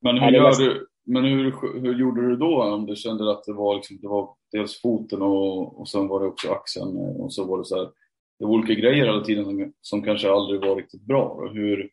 Men 0.00 0.18
hur, 0.18 0.30
gör 0.30 0.58
du, 0.58 0.86
men 1.06 1.24
hur, 1.24 1.80
hur 1.80 1.94
gjorde 1.94 2.28
du 2.28 2.36
då 2.36 2.62
om 2.62 2.86
du 2.86 2.96
kände 2.96 3.30
att 3.30 3.44
det 3.44 3.52
var, 3.52 3.74
liksom, 3.74 3.98
det 4.00 4.08
var 4.08 4.36
dels 4.52 4.80
foten 4.80 5.22
och, 5.22 5.80
och 5.80 5.88
sen 5.88 6.08
var 6.08 6.20
det 6.20 6.26
också 6.26 6.52
axeln 6.52 6.96
och 6.96 7.32
så 7.32 7.44
var 7.44 7.58
det 7.58 7.64
så 7.64 7.76
här, 7.76 7.90
det 8.38 8.44
var 8.44 8.52
olika 8.52 8.74
grejer 8.74 9.06
hela 9.06 9.24
tiden 9.24 9.44
som, 9.44 9.72
som 9.80 10.02
kanske 10.02 10.30
aldrig 10.30 10.60
var 10.60 10.76
riktigt 10.76 11.02
bra. 11.02 11.48
Hur, 11.52 11.90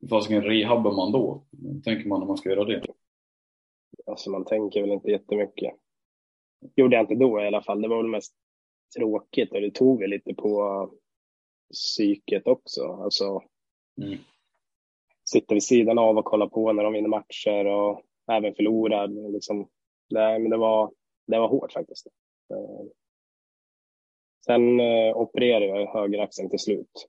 hur 0.00 0.08
fasiken 0.08 0.42
rehabbar 0.42 0.92
man 0.92 1.12
då? 1.12 1.46
Hur 1.62 1.80
tänker 1.80 2.08
man 2.08 2.20
när 2.20 2.26
man 2.26 2.36
ska 2.36 2.48
göra 2.48 2.64
det? 2.64 2.82
Alltså 4.06 4.30
man 4.30 4.44
tänker 4.44 4.80
väl 4.80 4.90
inte 4.90 5.10
jättemycket. 5.10 5.74
Gjorde 6.76 6.96
jag 6.96 7.02
inte 7.02 7.14
då 7.14 7.42
i 7.42 7.46
alla 7.46 7.62
fall. 7.62 7.82
Det 7.82 7.88
var 7.88 7.96
väl 7.96 8.10
mest 8.10 8.34
tråkigt 8.96 9.52
och 9.52 9.60
det 9.60 9.74
tog 9.74 10.00
väl 10.00 10.10
lite 10.10 10.34
på 10.34 10.90
psyket 11.72 12.46
också. 12.46 12.82
Alltså, 12.82 13.42
mm. 14.02 14.18
Sitta 15.30 15.54
vid 15.54 15.62
sidan 15.62 15.98
av 15.98 16.18
och 16.18 16.24
kolla 16.24 16.48
på 16.48 16.72
när 16.72 16.84
de 16.84 16.92
vinner 16.92 17.08
matcher 17.08 17.66
och 17.66 18.02
även 18.32 18.54
förlorar. 18.54 19.32
Liksom. 19.32 19.68
Det, 20.08 20.38
men 20.38 20.50
det, 20.50 20.56
var, 20.56 20.92
det 21.26 21.38
var 21.38 21.48
hårt 21.48 21.72
faktiskt. 21.72 22.06
Sen 24.46 24.80
eh, 24.80 25.16
opererade 25.16 25.66
jag 25.66 25.86
högeraxeln 25.86 26.50
till 26.50 26.58
slut. 26.58 27.08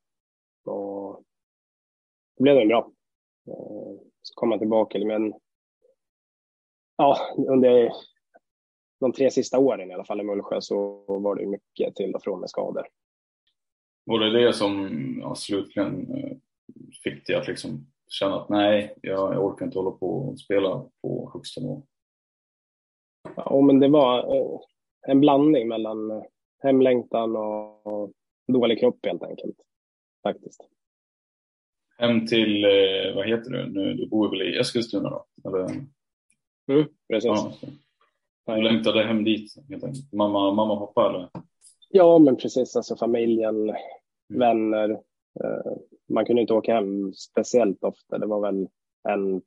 Och 0.65 1.23
då 2.38 2.43
blev 2.43 2.56
det 2.56 2.65
bra. 2.65 2.91
Eh, 3.47 4.02
så 4.21 4.34
kom 4.34 4.52
jag 4.52 4.60
tillbaka. 4.60 5.00
Men 5.00 5.34
ja, 6.97 7.17
under 7.38 7.91
de 9.00 9.12
tre 9.13 9.32
sista 9.32 9.60
åren 9.60 9.91
i 9.91 9.93
alla 9.93 10.06
fall 10.06 10.21
i 10.21 10.23
Mullsjö 10.23 10.62
så 10.62 11.04
var 11.08 11.36
det 11.36 11.45
mycket 11.45 11.95
till 11.95 12.15
och 12.15 12.23
från 12.23 12.39
med 12.39 12.50
skador. 12.50 12.88
Var 14.06 14.19
det 14.19 14.45
det 14.45 14.54
som 14.54 14.89
ja, 15.21 15.36
slutligen 15.36 16.12
eh, 16.17 16.38
fick 17.04 17.28
dig 17.28 17.36
att 17.36 17.47
liksom 17.47 17.88
känna 18.08 18.41
att 18.41 18.50
nej, 18.50 18.95
jag, 19.02 19.34
jag 19.34 19.45
orkar 19.45 19.65
inte 19.65 19.80
hålla 19.80 19.91
på 19.91 20.08
och 20.08 20.39
spela 20.39 20.89
på 21.02 21.32
högsta 21.34 21.62
nivå? 21.62 21.84
Ja, 23.36 23.62
men 23.62 23.80
det 23.80 23.88
var 23.88 24.36
eh, 24.36 24.60
en 25.08 25.19
blandning 25.19 25.67
mellan 25.67 26.12
eh, 26.12 26.23
hemlängtan 26.60 27.36
och 27.36 28.12
dålig 28.48 28.80
kropp 28.80 29.06
helt 29.06 29.24
enkelt. 29.24 29.56
Faktiskt. 30.24 30.62
hem 31.98 32.28
till, 32.28 32.63
eh, 32.63 33.15
vad 33.15 33.28
heter 33.28 33.52
det 33.52 33.67
nu, 33.67 33.93
du 33.93 34.10
bor 34.10 34.30
väl 34.30 34.41
i 34.41 34.58
Eskilstuna 34.58 35.10
då? 35.10 35.26
Eller? 35.46 35.63
Mm, 36.72 36.88
precis. 37.10 37.32
Ja. 38.46 38.56
Du 38.56 38.62
längtade 38.62 39.04
hem 39.04 39.24
dit 39.24 39.56
helt 39.70 39.84
enkelt. 39.84 40.13
Mamma, 40.13 40.52
mamma 40.52 40.74
och 40.74 40.96
pappa 40.96 41.10
eller? 41.10 41.30
Ja, 41.89 42.20
men 42.20 42.36
precis. 42.36 42.76
Alltså 42.76 42.96
familjen, 42.96 43.76
vänner. 44.30 44.89
Eh, 45.43 45.72
man 46.10 46.26
kunde 46.26 46.41
inte 46.41 46.54
åka 46.54 46.74
hem 46.74 47.13
speciellt 47.13 47.84
ofta. 47.84 48.17
Det 48.17 48.26
var 48.28 48.41
väl 48.41 48.67
en 49.10 49.41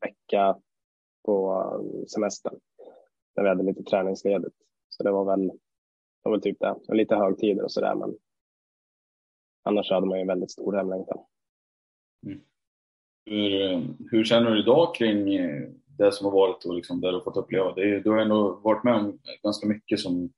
vecka 0.00 0.56
på 1.24 1.64
semestern 2.08 2.60
när 3.36 3.42
vi 3.42 3.48
hade 3.48 3.62
lite 3.64 3.82
träningsledigt. 3.82 4.56
Så 4.88 5.02
det 5.02 5.10
var 5.10 5.24
väl, 5.24 5.50
var 6.26 6.32
väl 6.32 6.42
typ 6.42 6.60
det. 6.60 6.76
Och 6.88 6.96
lite 6.96 7.16
högtider 7.16 7.64
och 7.64 7.72
sådär, 7.72 7.94
men 7.94 8.16
annars 9.62 9.90
hade 9.90 10.06
man 10.06 10.18
ju 10.18 10.26
väldigt 10.26 10.50
stor 10.50 10.72
hemlängtan. 10.72 11.18
Hur, 13.26 13.86
hur 14.10 14.24
känner 14.24 14.50
du 14.50 14.60
idag 14.60 14.94
kring 14.94 15.34
eh, 15.34 15.68
det 15.98 16.12
som 16.12 16.24
har 16.24 16.32
varit 16.32 16.64
och 16.64 16.74
liksom 16.74 17.00
det 17.00 17.08
du 17.08 17.14
har 17.14 17.20
fått 17.20 17.36
uppleva? 17.36 17.72
Det 17.74 18.00
du 18.00 18.10
har 18.10 18.18
ändå 18.18 18.60
varit 18.62 18.84
med 18.84 18.94
om 18.94 19.18
ganska 19.42 19.68
mycket 19.68 20.00
som 20.00 20.32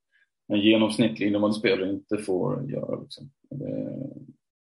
en 0.47 0.61
genomsnittlig 0.61 1.27
innebandyspelare 1.27 1.91
inte 1.91 2.19
får 2.19 2.71
göra. 2.71 3.01
Liksom. 3.01 3.31
Det, 3.51 3.99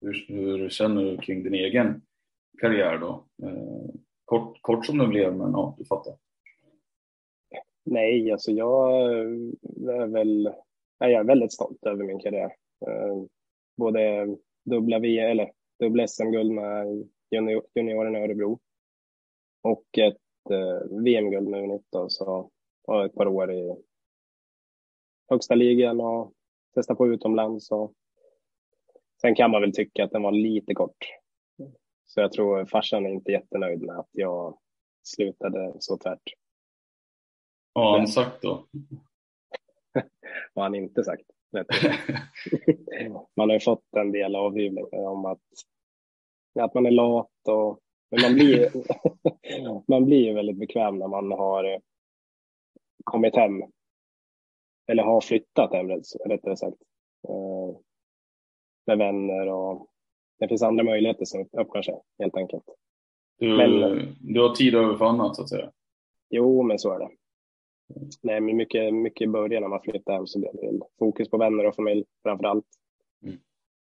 hur, 0.01 0.25
hur 0.29 0.69
känner 0.69 1.05
du 1.05 1.17
kring 1.17 1.43
din 1.43 1.55
egen 1.55 2.03
karriär 2.61 2.99
då? 2.99 3.25
Eh, 3.43 3.95
kort, 4.25 4.63
kort 4.63 4.87
som 4.87 4.99
den 4.99 5.11
blev, 5.11 5.37
men 5.37 5.53
ja, 5.53 5.75
du 5.79 5.85
fattar. 5.85 6.15
Nej, 7.85 8.33
alltså 8.33 8.51
jag 8.51 9.13
är 9.13 10.07
väl 10.07 10.53
jag 10.99 11.13
är 11.13 11.25
väldigt 11.25 11.53
stolt 11.53 11.87
över 11.87 12.05
min 12.05 12.21
karriär. 12.21 12.57
Eh, 12.87 13.23
både 13.77 14.27
dubbla, 14.65 14.97
eller 14.97 15.53
dubbla 15.81 16.09
SM-guld 16.09 16.53
med 16.53 17.09
junior, 17.31 17.63
juniorerna 17.75 18.19
i 18.19 18.23
Örebro 18.23 18.61
och 19.63 19.99
ett 19.99 20.51
eh, 20.51 21.03
VM-guld 21.05 21.49
med 21.49 21.65
U19 21.65 22.09
så, 22.09 22.51
och 22.85 23.05
ett 23.05 23.15
par 23.15 23.27
år 23.27 23.53
i 23.53 23.77
högsta 25.31 25.55
ligan 25.55 26.01
och 26.01 26.33
testa 26.75 26.95
på 26.95 27.07
utomlands. 27.07 27.71
Och, 27.71 27.93
sen 29.21 29.35
kan 29.35 29.51
man 29.51 29.61
väl 29.61 29.73
tycka 29.73 30.05
att 30.05 30.11
den 30.11 30.23
var 30.23 30.33
lite 30.33 30.75
kort. 30.75 30.97
Så 32.05 32.21
jag 32.21 32.33
tror 32.33 32.65
farsan 32.65 33.07
är 33.07 33.11
inte 33.11 33.33
jättenöjd 33.33 33.83
med 33.83 33.99
att 33.99 34.09
jag 34.11 34.59
slutade 35.03 35.75
så 35.79 35.99
tvärt. 35.99 36.23
Har 37.75 37.99
han 37.99 38.09
sagt 38.09 38.43
då? 38.43 38.67
Vad 40.55 40.65
han 40.65 40.75
inte 40.75 41.05
sagt. 41.05 41.25
man 43.37 43.49
har 43.49 43.55
ju 43.55 43.61
fått 43.61 43.97
en 43.97 44.13
del 44.13 44.37
avhyvlingar 44.37 45.07
om 45.09 45.25
att, 45.25 45.41
att 46.61 46.75
man 46.75 46.87
är 46.87 46.91
lat 46.91 47.49
och 47.49 47.81
men 48.11 48.23
man 48.23 48.35
blir, 48.35 48.71
man 49.91 50.05
blir 50.05 50.25
ju 50.25 50.35
väldigt 50.35 50.57
bekväm 50.59 50.99
när 50.99 51.09
man 51.09 51.33
har 51.33 51.81
kommit 53.05 53.37
hem. 53.37 53.63
Eller 54.87 55.03
har 55.03 55.21
flyttat 55.21 55.73
hem 55.73 55.91
rättare 56.27 56.57
sagt. 56.57 56.77
Eh, 57.29 57.77
Med 58.87 58.99
vänner 58.99 59.47
och 59.49 59.87
det 60.39 60.49
finns 60.49 60.63
andra 60.63 60.85
möjligheter 60.85 61.25
som 61.25 61.49
öppnar 61.53 61.83
sig 61.83 62.01
helt 62.19 62.37
enkelt. 62.37 62.65
Du, 63.39 63.57
Men- 63.57 64.17
du 64.21 64.41
har 64.41 64.55
tid 64.55 64.75
över 64.75 64.97
för 64.97 65.05
annat 65.05 65.37
så 65.37 65.43
att 65.43 65.49
säga. 65.49 65.73
Jo, 66.31 66.63
men 66.63 66.79
så 66.79 66.93
är 66.93 66.99
det. 66.99 67.09
Nej, 68.23 68.41
men 68.41 68.57
mycket, 68.57 68.95
mycket 68.95 69.25
i 69.25 69.31
början 69.31 69.63
när 69.63 69.69
man 69.69 69.83
flyttade 69.83 70.17
hem 70.17 70.27
så 70.27 70.39
blev 70.39 70.53
det 70.53 70.87
fokus 70.99 71.31
på 71.31 71.39
vänner 71.39 71.67
och 71.67 71.75
familj 71.75 72.05
framför 72.23 72.45
allt. 72.45 72.67
Mm. 73.23 73.39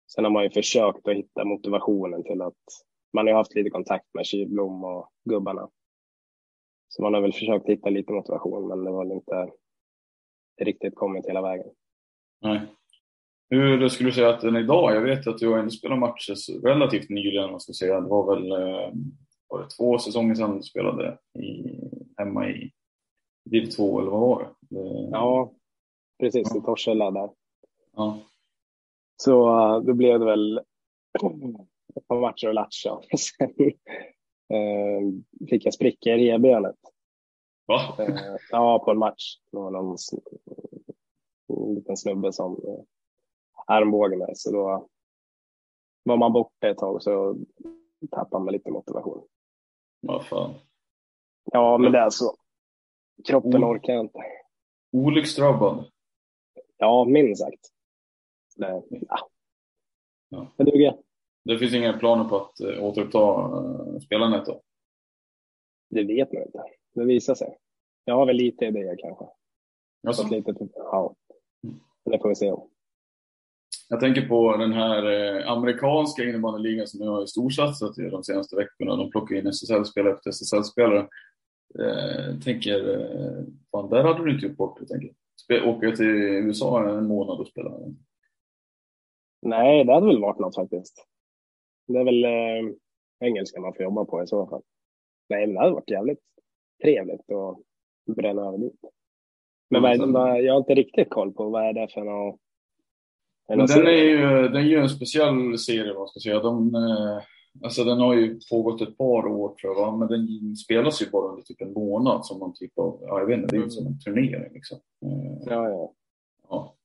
Sen 0.07 0.23
har 0.23 0.31
man 0.31 0.43
ju 0.43 0.49
försökt 0.49 1.07
att 1.07 1.15
hitta 1.15 1.45
motivationen 1.45 2.23
till 2.23 2.41
att 2.41 2.53
man 3.13 3.27
har 3.27 3.33
haft 3.33 3.55
lite 3.55 3.69
kontakt 3.69 4.05
med 4.13 4.25
Kylblom 4.25 4.83
och 4.83 5.09
gubbarna. 5.29 5.69
Så 6.87 7.01
man 7.01 7.13
har 7.13 7.21
väl 7.21 7.33
försökt 7.33 7.69
hitta 7.69 7.89
lite 7.89 8.13
motivation, 8.13 8.67
men 8.67 8.83
det 8.83 8.91
var 8.91 9.13
inte 9.13 9.51
riktigt 10.61 10.95
kommit 10.95 11.27
hela 11.27 11.41
vägen. 11.41 11.67
Nej. 12.41 12.61
Hur 13.49 13.89
skulle 13.89 14.09
du 14.09 14.13
säga 14.13 14.29
att 14.29 14.41
den 14.41 14.55
är 14.55 14.59
idag? 14.59 14.95
Jag 14.95 15.01
vet 15.01 15.27
att 15.27 15.37
du 15.37 15.47
har 15.47 15.57
ändå 15.57 15.71
spelat 15.71 15.99
matcher 15.99 16.61
relativt 16.61 17.09
nyligen, 17.09 17.51
man 17.51 17.59
ska 17.59 17.73
säga. 17.73 18.01
Det 18.01 18.09
var 18.09 18.35
väl 18.35 18.51
eh, 18.51 18.93
var 19.47 19.63
det 19.63 19.69
två 19.69 19.99
säsonger 19.99 20.35
sedan 20.35 20.57
du 20.57 20.63
spelade 20.63 21.17
i, 21.39 21.79
hemma 22.17 22.49
i 22.49 22.71
div 23.49 23.65
2, 23.65 23.99
eller 23.99 24.11
vad 24.11 24.19
var 24.19 24.43
det? 24.43 24.75
det 24.75 25.09
Ja, 25.11 25.51
precis. 26.19 26.55
I 26.55 26.61
Torshälla 26.61 27.11
där. 27.11 27.29
ja. 27.95 28.19
Så 29.17 29.49
uh, 29.49 29.83
då 29.83 29.93
blev 29.93 30.19
det 30.19 30.25
väl 30.25 30.57
ett 31.95 32.07
par 32.07 32.21
matcher 32.21 32.47
att 32.47 32.55
latcha. 32.55 32.99
Sen 33.17 33.53
uh, 34.53 35.13
fick 35.49 35.65
jag 35.65 35.73
spricka 35.73 36.09
i 36.09 36.27
revbenet. 36.27 36.75
Va? 37.65 37.79
Uh, 37.99 38.35
ja, 38.51 38.83
på 38.85 38.91
en 38.91 38.97
match. 38.97 39.23
Det 39.51 39.57
var 39.57 39.71
någon 39.71 39.97
en 41.47 41.75
liten 41.75 41.97
snubbe 41.97 42.33
som 42.33 42.59
armbågade 43.67 44.17
mig. 44.17 44.35
Så 44.35 44.51
då 44.51 44.87
var 46.03 46.17
man 46.17 46.33
borta 46.33 46.67
ett 46.67 46.77
tag 46.77 46.95
och 46.95 47.03
så 47.03 47.35
tappade 48.11 48.43
man 48.43 48.53
lite 48.53 48.71
motivation. 48.71 49.27
Vad 50.01 50.25
fan. 50.25 50.53
Ja, 51.51 51.77
men 51.77 51.91
det 51.91 51.99
är 51.99 52.09
så. 52.09 52.35
Kroppen 53.25 53.55
Mm. 53.55 53.69
orkar 53.69 53.99
inte. 53.99 54.19
Olycksdrabbad. 54.91 55.85
Ja, 56.77 57.05
minst 57.05 57.41
sagt. 57.41 57.71
Det, 58.55 58.81
ja. 58.89 59.29
Ja. 60.29 60.51
Det 60.57 60.63
duger. 60.63 60.97
Det 61.43 61.57
finns 61.57 61.73
inga 61.73 61.97
planer 61.97 62.23
på 62.29 62.35
att 62.37 62.61
uh, 62.61 62.83
återuppta 62.83 63.19
uh, 63.19 63.99
spelandet 63.99 64.45
då? 64.45 64.61
Det 65.89 66.03
vet 66.03 66.33
man 66.33 66.41
inte. 66.41 66.63
Det 66.95 67.05
visar 67.05 67.35
sig. 67.35 67.57
Jag 68.05 68.15
har 68.15 68.25
väl 68.25 68.35
lite 68.35 68.65
idéer 68.65 68.95
kanske. 68.99 69.25
Alltså, 70.07 70.27
lite, 70.27 70.55
ja. 70.75 71.15
Det 72.05 72.19
får 72.19 72.29
vi 72.29 72.35
se 72.35 72.51
om. 72.51 72.69
jag 73.89 73.99
tänker 73.99 74.27
på 74.27 74.57
den 74.57 74.73
här 74.73 75.05
eh, 75.05 75.51
amerikanska 75.51 76.23
innebandyligan 76.23 76.87
som 76.87 76.99
nu 76.99 77.07
har 77.07 77.25
storsatsat 77.25 77.97
i 77.99 78.09
de 78.09 78.23
senaste 78.23 78.55
veckorna. 78.55 78.95
De 78.95 79.09
plockar 79.11 79.35
in 79.35 79.47
SSL-spelare 79.47 80.13
efter 80.13 80.29
SSL-spelare. 80.31 81.07
Eh, 81.79 82.39
tänker, 82.43 82.99
eh, 82.99 83.43
fan 83.71 83.89
där 83.89 84.03
hade 84.03 84.25
du 84.25 84.33
inte 84.33 84.45
gjort 84.45 84.57
bort 84.57 84.77
dig, 84.79 84.87
tänker 84.87 85.13
Åka 85.65 85.91
till 85.91 86.05
USA 86.05 86.89
en 86.89 87.07
månad 87.07 87.39
och 87.39 87.47
spela. 87.47 87.71
Nej, 89.41 89.83
det 89.85 89.93
hade 89.93 90.05
väl 90.07 90.21
varit 90.21 90.39
något 90.39 90.55
faktiskt. 90.55 91.05
Det 91.87 91.99
är 91.99 92.03
väl 92.03 92.23
eh, 92.23 92.73
engelska 93.19 93.61
man 93.61 93.73
får 93.73 93.83
jobba 93.83 94.05
på 94.05 94.23
i 94.23 94.27
så 94.27 94.47
fall. 94.47 94.61
Nej, 95.29 95.47
men 95.47 95.53
det 95.53 95.59
hade 95.59 95.73
varit 95.73 95.89
jävligt 95.89 96.19
trevligt 96.83 97.31
att 97.31 97.57
bränna 98.15 98.41
över 98.41 98.57
dit. 98.57 98.79
Men 99.69 99.85
är, 99.85 99.93
Mm. 99.95 100.13
vad, 100.13 100.41
jag 100.41 100.53
har 100.53 100.59
inte 100.59 100.75
riktigt 100.75 101.09
koll 101.09 101.33
på 101.33 101.49
vad 101.49 101.63
är 101.63 101.73
det 101.73 101.87
för 101.93 102.03
något. 102.03 102.39
Men 103.47 103.65
den 103.65 103.87
är 103.87 103.91
ju, 103.91 104.17
den 104.47 104.55
är 104.55 104.67
ju 104.67 104.77
en 104.77 104.89
speciell 104.89 105.57
serie, 105.57 105.93
vad 105.93 106.09
ska 106.09 106.17
jag 106.17 106.23
säga. 106.23 106.39
De, 106.39 106.75
eh, 106.75 107.21
alltså 107.63 107.83
den 107.83 107.99
har 107.99 108.13
ju 108.13 108.39
pågått 108.49 108.81
ett 108.81 108.97
par 108.97 109.27
år 109.27 109.55
tror 109.55 109.75
jag, 109.75 109.75
va? 109.75 109.97
men 109.97 110.07
den 110.07 110.55
spelas 110.55 111.01
ju 111.01 111.09
bara 111.09 111.29
under 111.29 111.43
typ 111.43 111.61
en 111.61 111.73
månad 111.73 112.25
som 112.25 112.39
någon 112.39 112.53
typ 112.53 112.79
av, 112.79 112.99
ja, 113.01 113.19
jag 113.19 113.25
vet 113.25 113.39
inte, 113.39 113.55
det 113.55 113.61
är 113.61 113.63
ju 113.63 113.69
som 113.69 113.87
en 113.87 113.99
turnering 113.99 114.53
liksom. 114.53 114.77
Eh, 115.05 115.51
Ja, 115.53 115.69
ja. 115.69 115.93
ja. 116.49 116.75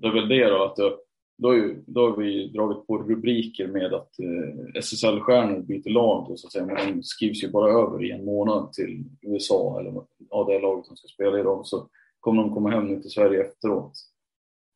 Det 0.00 0.06
är 0.06 0.12
väl 0.12 0.28
det 0.28 0.48
då, 0.48 0.64
att 0.64 0.76
det, 0.76 0.92
då, 1.38 1.50
är 1.50 1.54
ju, 1.54 1.82
då 1.86 2.00
har 2.00 2.16
vi 2.16 2.48
dragit 2.48 2.86
på 2.86 2.98
rubriker 2.98 3.66
med 3.66 3.94
att 3.94 4.18
eh, 4.18 4.80
SSL-stjärnor 4.80 5.62
byter 5.62 5.90
lag, 5.90 6.26
då, 6.28 6.36
så 6.36 6.46
att 6.46 6.52
säga, 6.52 6.66
men 6.66 6.76
de 6.76 7.02
skrivs 7.02 7.44
ju 7.44 7.50
bara 7.50 7.70
över 7.70 8.04
i 8.04 8.10
en 8.10 8.24
månad 8.24 8.72
till 8.72 9.04
USA, 9.22 9.80
eller 9.80 10.02
ja, 10.30 10.44
det 10.48 10.60
laget 10.60 10.86
som 10.86 10.96
ska 10.96 11.08
spela 11.08 11.40
i 11.40 11.42
dem, 11.42 11.64
så 11.64 11.88
kommer 12.20 12.42
de 12.42 12.54
komma 12.54 12.70
hem 12.70 12.88
nu 12.88 13.00
till 13.00 13.10
Sverige 13.10 13.44
efteråt. 13.44 13.92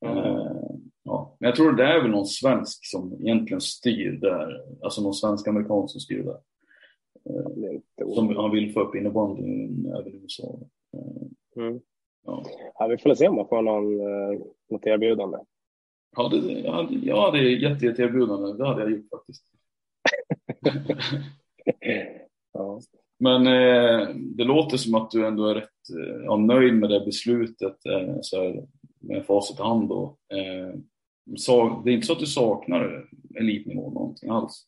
Eh, 0.04 0.16
ja. 0.16 0.59
Men 1.40 1.48
jag 1.48 1.56
tror 1.56 1.72
det 1.72 1.84
är 1.84 2.02
väl 2.02 2.10
någon 2.10 2.26
svensk 2.26 2.78
som 2.82 3.12
egentligen 3.20 3.60
styr 3.60 4.12
där, 4.12 4.64
alltså 4.82 5.02
någon 5.02 5.14
svensk-amerikan 5.14 5.88
som 5.88 6.00
styr 6.00 6.22
där. 6.22 6.40
Som 8.14 8.36
han 8.36 8.50
vill 8.50 8.72
få 8.72 8.80
upp 8.80 8.94
innebandyn 8.94 9.86
även 9.86 10.14
i 10.14 10.16
USA. 10.22 10.58
Mm. 11.56 11.80
ja. 12.26 12.44
Ja, 12.78 12.86
vi 12.86 12.98
får 12.98 13.14
se 13.14 13.28
om 13.28 13.36
man 13.36 13.48
får 13.48 13.62
någon, 13.62 14.00
eh, 14.00 14.40
något 14.70 14.86
erbjudande. 14.86 15.38
Ja, 16.16 16.28
det, 16.28 16.52
jag, 16.52 16.72
hade, 16.72 16.94
jag 16.94 17.22
hade 17.22 17.42
gett 17.42 17.82
ett 17.82 17.98
erbjudande, 17.98 18.58
det 18.58 18.66
hade 18.66 18.82
jag 18.82 18.90
gjort 18.90 19.08
faktiskt. 19.10 19.44
Ja. 22.52 22.80
Men 23.18 23.46
eh, 23.46 24.08
det 24.14 24.44
låter 24.44 24.76
som 24.76 24.94
att 24.94 25.10
du 25.10 25.26
ändå 25.26 25.46
är 25.46 25.54
rätt 25.54 25.90
eh, 25.98 26.24
ja, 26.24 26.36
nöjd 26.36 26.74
med 26.74 26.90
det 26.90 27.00
beslutet 27.00 27.86
eh, 27.86 28.14
så 28.20 28.42
här, 28.42 28.66
med 28.98 29.26
facit 29.26 29.58
i 29.58 29.62
hand. 29.62 29.88
Då. 29.88 30.16
Eh, 30.32 30.74
det 31.84 31.90
är 31.90 31.94
inte 31.94 32.06
så 32.06 32.12
att 32.12 32.18
du 32.20 32.26
saknar 32.26 33.08
elitnivå 33.34 33.90
någonting 33.90 34.30
alls? 34.30 34.66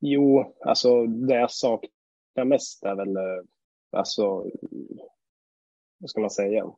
Jo, 0.00 0.54
alltså 0.60 1.06
det 1.06 1.34
jag 1.34 1.50
saknar 1.50 2.44
mest 2.44 2.84
är 2.84 2.94
väl, 2.94 3.16
eh, 3.16 3.44
alltså, 3.90 4.46
vad 5.98 6.10
ska 6.10 6.20
man 6.20 6.30
säga, 6.30 6.72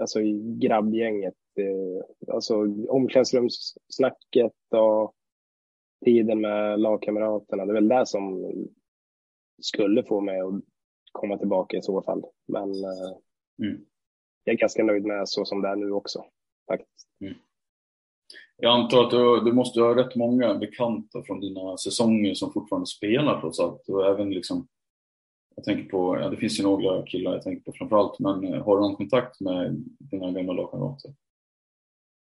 alltså 0.00 0.20
i 0.20 0.56
grabbgänget, 0.60 1.34
eh, 1.58 2.34
alltså 2.34 2.54
omklädningsrumssnacket 2.88 4.52
och 4.70 5.14
tiden 6.04 6.40
med 6.40 6.80
lagkamraterna. 6.80 7.64
Det 7.66 7.72
är 7.72 7.74
väl 7.74 7.88
det 7.88 8.06
som 8.06 8.52
skulle 9.62 10.02
få 10.02 10.20
mig 10.20 10.40
att 10.40 10.54
komma 11.12 11.38
tillbaka 11.38 11.76
i 11.76 11.82
så 11.82 12.02
fall. 12.02 12.24
Men 12.48 12.70
eh, 12.84 13.16
Mm. 13.58 13.84
jag 14.44 14.52
är 14.54 14.58
ganska 14.58 14.84
nöjd 14.84 15.04
med 15.04 15.28
så 15.28 15.44
som 15.44 15.62
det 15.62 15.68
är 15.68 15.76
nu 15.76 15.90
också. 15.92 16.24
Faktiskt. 16.68 17.08
Jag 18.58 18.72
antar 18.72 19.04
att 19.04 19.10
du, 19.10 19.40
du 19.40 19.52
måste 19.52 19.80
ha 19.80 19.96
rätt 19.96 20.16
många 20.16 20.54
bekanta 20.54 21.22
från 21.22 21.40
dina 21.40 21.76
säsonger 21.76 22.34
som 22.34 22.52
fortfarande 22.52 22.86
spelar 22.86 23.40
trots 23.40 23.60
allt. 23.60 23.88
Och 23.88 24.06
även 24.06 24.30
liksom, 24.30 24.68
jag 25.56 25.64
tänker 25.64 25.90
på, 25.90 26.18
ja, 26.20 26.28
det 26.28 26.36
finns 26.36 26.60
ju 26.60 26.62
några 26.62 27.06
killar 27.06 27.32
jag 27.32 27.42
tänker 27.42 27.64
på 27.64 27.72
framförallt, 27.72 28.18
men 28.18 28.44
eh, 28.44 28.64
har 28.64 28.76
du 28.76 28.82
någon 28.82 28.96
kontakt 28.96 29.40
med 29.40 29.84
dina 29.98 30.30
gamla 30.30 30.52
lagkamrater? 30.52 31.10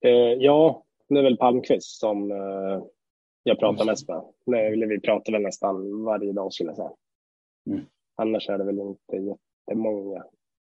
Eh, 0.06 0.34
ja, 0.34 0.84
det 1.10 1.20
är 1.20 1.24
väl 1.24 1.38
Palmqvist 1.38 2.00
som 2.00 2.32
eh, 2.32 2.84
jag 3.44 3.60
pratar 3.60 3.86
mest 3.86 4.08
med. 4.08 4.24
Nej, 4.46 4.88
vi 4.88 5.00
pratar 5.00 5.34
väl 5.34 5.42
nästan 5.42 6.04
varje 6.04 6.32
dag 6.32 6.54
skulle 6.54 6.70
jag 6.70 6.78
säga. 6.78 6.92
Mm. 7.70 7.86
Annars 8.16 8.50
är 8.50 8.58
det 8.58 8.64
väl 8.64 8.80
inte 8.80 9.16
jättemånga. 9.18 10.26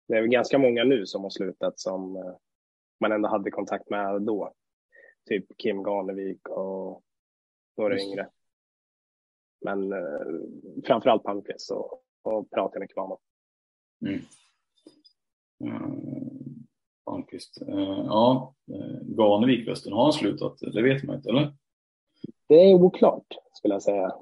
Det 0.07 0.17
är 0.17 0.21
väl 0.21 0.29
ganska 0.29 0.57
många 0.57 0.83
nu 0.83 1.05
som 1.05 1.23
har 1.23 1.29
slutat 1.29 1.79
som 1.79 2.15
eh, 2.15 2.33
man 2.99 3.11
ändå 3.11 3.29
hade 3.29 3.51
kontakt 3.51 3.89
med 3.89 4.21
då. 4.21 4.53
Typ 5.29 5.57
Kim 5.57 5.83
Garnevik 5.83 6.49
och 6.49 7.03
några 7.77 7.95
det. 7.95 8.01
yngre. 8.01 8.29
Men 9.65 9.93
eh, 9.93 10.27
framförallt 10.85 11.23
Palmqvist 11.23 11.71
och, 11.71 12.03
och 12.21 12.49
pratar 12.51 12.79
mycket 12.79 12.95
med 12.95 13.03
honom. 13.03 13.17
Mm. 14.05 14.21
Uh, 15.63 15.93
Palmqvist. 17.05 17.61
Eh, 17.61 18.03
ja, 18.05 18.55
uh, 18.71 19.01
Ganevik 19.03 19.65
förresten, 19.65 19.93
har 19.93 20.03
han 20.03 20.13
slutat? 20.13 20.57
Det 20.59 20.81
vet 20.81 21.03
man 21.03 21.15
inte, 21.15 21.29
eller? 21.29 21.53
Det 22.47 22.55
är 22.55 22.73
oklart, 22.73 23.25
skulle 23.53 23.73
jag 23.75 23.83
säga. 23.83 24.15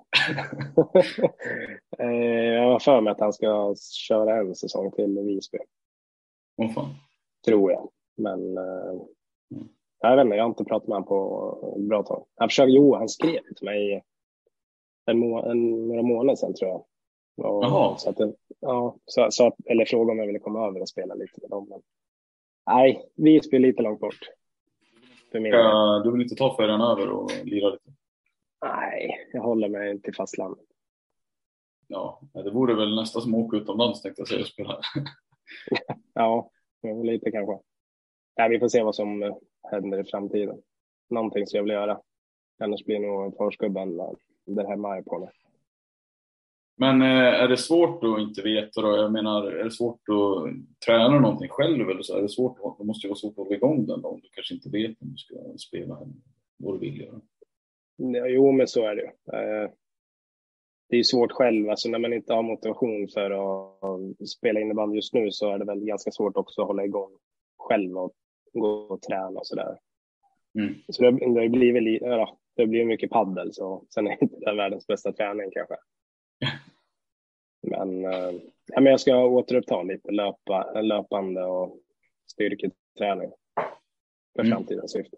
Eh, 2.02 2.54
jag 2.54 2.72
har 2.72 2.80
för 2.80 3.02
mig 3.02 3.12
att 3.12 3.20
han 3.20 3.34
ska 3.34 3.76
köra 4.08 4.38
en 4.40 4.56
säsong 4.56 4.92
till 4.92 5.18
i 5.18 5.24
Visby, 5.24 5.58
Åh 6.58 6.72
fan. 6.74 6.96
tror 7.46 7.72
jag. 7.72 7.90
Men 8.18 8.58
eh, 8.58 9.02
jag 10.02 10.16
vet 10.16 10.26
inte, 10.26 10.36
jag 10.36 10.44
har 10.44 10.50
inte 10.50 10.64
pratat 10.64 10.88
med 10.88 10.96
honom 10.96 11.08
på 11.08 11.74
ett 11.78 11.88
bra 11.88 12.04
tag. 12.04 12.26
Han 12.36 12.50
försökte, 12.50 12.72
jo, 12.72 12.96
han 12.96 13.10
skrev 13.10 13.40
till 13.56 13.66
mig 13.66 14.04
en 15.06 15.20
må, 15.20 15.46
en, 15.46 15.88
några 15.88 16.02
månader 16.02 16.36
sedan, 16.36 16.54
tror 16.54 16.70
jag. 16.70 16.86
Och, 17.46 17.64
Jaha. 17.64 17.98
Så 17.98 18.10
att, 18.10 18.18
ja, 18.60 18.98
så, 19.06 19.28
så, 19.30 19.56
eller 19.66 19.86
frågade 19.86 20.12
om 20.12 20.20
jag 20.20 20.28
ville 20.28 20.40
komma 20.40 20.68
över 20.68 20.82
och 20.82 20.90
spela 20.90 21.14
lite 21.14 21.42
med 21.42 21.50
dem. 21.50 21.68
Men, 21.70 21.82
nej, 22.68 23.06
Visby 23.16 23.58
är 23.58 23.62
lite 23.62 23.82
långt 23.82 24.00
bort. 24.00 24.20
För 25.32 25.40
min. 25.40 25.54
Uh, 25.54 26.04
du 26.04 26.12
vill 26.12 26.22
inte 26.22 26.36
ta 26.36 26.56
färjan 26.56 26.82
över 26.82 27.10
och 27.10 27.32
lira 27.44 27.70
lite? 27.70 27.92
Nej, 28.66 29.30
jag 29.34 29.42
håller 29.42 29.70
mig 29.70 30.02
till 30.02 30.16
fastlandet. 30.16 30.66
Ja, 31.88 32.22
det 32.34 32.52
vore 32.52 32.74
väl 32.74 32.96
nästan 32.96 33.22
som 33.22 33.34
att 33.36 33.40
åka 33.40 33.58
utomlands 33.58 34.02
tänkte 34.02 34.22
jag 34.22 34.28
säga 34.28 34.42
och 34.42 34.48
spela. 34.48 34.80
Ja, 36.14 36.52
ja, 36.82 37.04
lite 37.04 37.32
kanske. 37.32 37.69
Nej, 38.40 38.50
vi 38.50 38.60
får 38.60 38.68
se 38.68 38.84
vad 38.84 38.96
som 38.96 39.40
händer 39.72 40.00
i 40.00 40.04
framtiden. 40.04 40.62
Någonting 41.10 41.48
som 41.48 41.58
jag 41.58 41.64
vill 41.64 41.74
göra. 41.74 42.02
Annars 42.64 42.86
blir 42.86 43.00
nog 43.00 43.38
förskubben 43.38 44.00
eh, 44.00 44.12
där 44.46 44.66
hemma 44.66 45.04
på 45.04 45.20
mig. 45.20 45.30
Men 46.78 47.02
eh, 47.02 47.42
är 47.44 47.48
det 47.48 47.58
svårt 47.58 48.04
att 48.04 48.20
inte 48.20 48.42
veta 48.42 48.82
då? 48.82 48.98
Jag 48.98 49.12
menar, 49.12 49.44
är 49.52 49.64
det 49.64 49.72
svårt 49.72 50.02
att 50.10 50.54
träna 50.86 51.20
någonting 51.20 51.50
själv 51.50 51.90
eller 51.90 52.02
så? 52.02 52.18
Är 52.18 52.22
det 52.22 52.30
svårt? 52.30 52.78
Det 52.78 52.84
måste 52.86 53.08
ju 53.08 53.10
vara 53.10 53.20
svårt 53.20 53.32
att 53.32 53.38
hålla 53.38 53.56
igång 53.56 53.86
den 53.86 54.02
då, 54.02 54.08
om 54.10 54.20
du 54.20 54.30
kanske 54.32 54.54
inte 54.54 54.70
vet 54.70 55.02
om 55.02 55.10
du 55.12 55.18
ska 55.18 55.36
spela 55.58 55.98
vad 56.58 56.76
du 56.76 56.80
vill 56.80 57.02
göra. 57.02 57.22
Ja, 57.96 58.28
jo, 58.28 58.52
men 58.52 58.68
så 58.68 58.86
är 58.86 58.96
det 58.96 59.02
ju. 59.02 59.08
Eh, 59.08 59.70
Det 60.90 60.96
är 60.96 60.98
ju 60.98 61.04
svårt 61.04 61.32
själv, 61.32 61.70
alltså 61.70 61.90
när 61.90 62.00
man 62.00 62.14
inte 62.14 62.34
har 62.34 62.44
motivation 62.44 63.08
för 63.14 63.32
att 63.32 64.28
spela 64.30 64.60
innebandy 64.60 64.96
just 64.96 65.14
nu 65.14 65.32
så 65.32 65.50
är 65.54 65.58
det 65.58 65.66
väl 65.66 65.86
ganska 65.86 66.12
svårt 66.12 66.38
också 66.38 66.62
att 66.62 66.68
hålla 66.68 66.86
igång 66.86 67.12
själv 67.58 67.98
och 67.98 68.14
gå 68.54 68.70
och 68.70 69.02
träna 69.02 69.40
och 69.40 69.48
sådär. 69.48 69.78
Mm. 70.60 70.76
Så 70.90 71.04
det, 71.04 71.42
det 71.42 71.50
blivit, 71.50 71.84
li- 71.84 72.00
ja, 72.02 72.38
det 72.56 72.68
blir 72.68 72.86
mycket 72.86 73.10
paddel 73.10 73.54
så 73.54 73.86
sen 73.94 74.08
är 74.08 74.24
inte 74.24 74.36
det 74.40 74.56
världens 74.56 74.88
bästa 74.88 75.12
träning 75.14 75.52
kanske. 75.52 75.76
Men, 77.68 78.06
eh, 78.06 78.32
ja, 78.68 78.82
men 78.82 78.86
jag 78.86 79.00
ska 79.00 79.26
återuppta 79.26 79.84
lite 79.84 80.12
löpa, 80.12 80.82
löpande 80.82 81.44
och 81.46 81.80
styrketräning 82.32 83.32
för 84.36 84.42
Mm. 84.44 84.52
framtidens 84.52 84.92
syfte. 84.92 85.18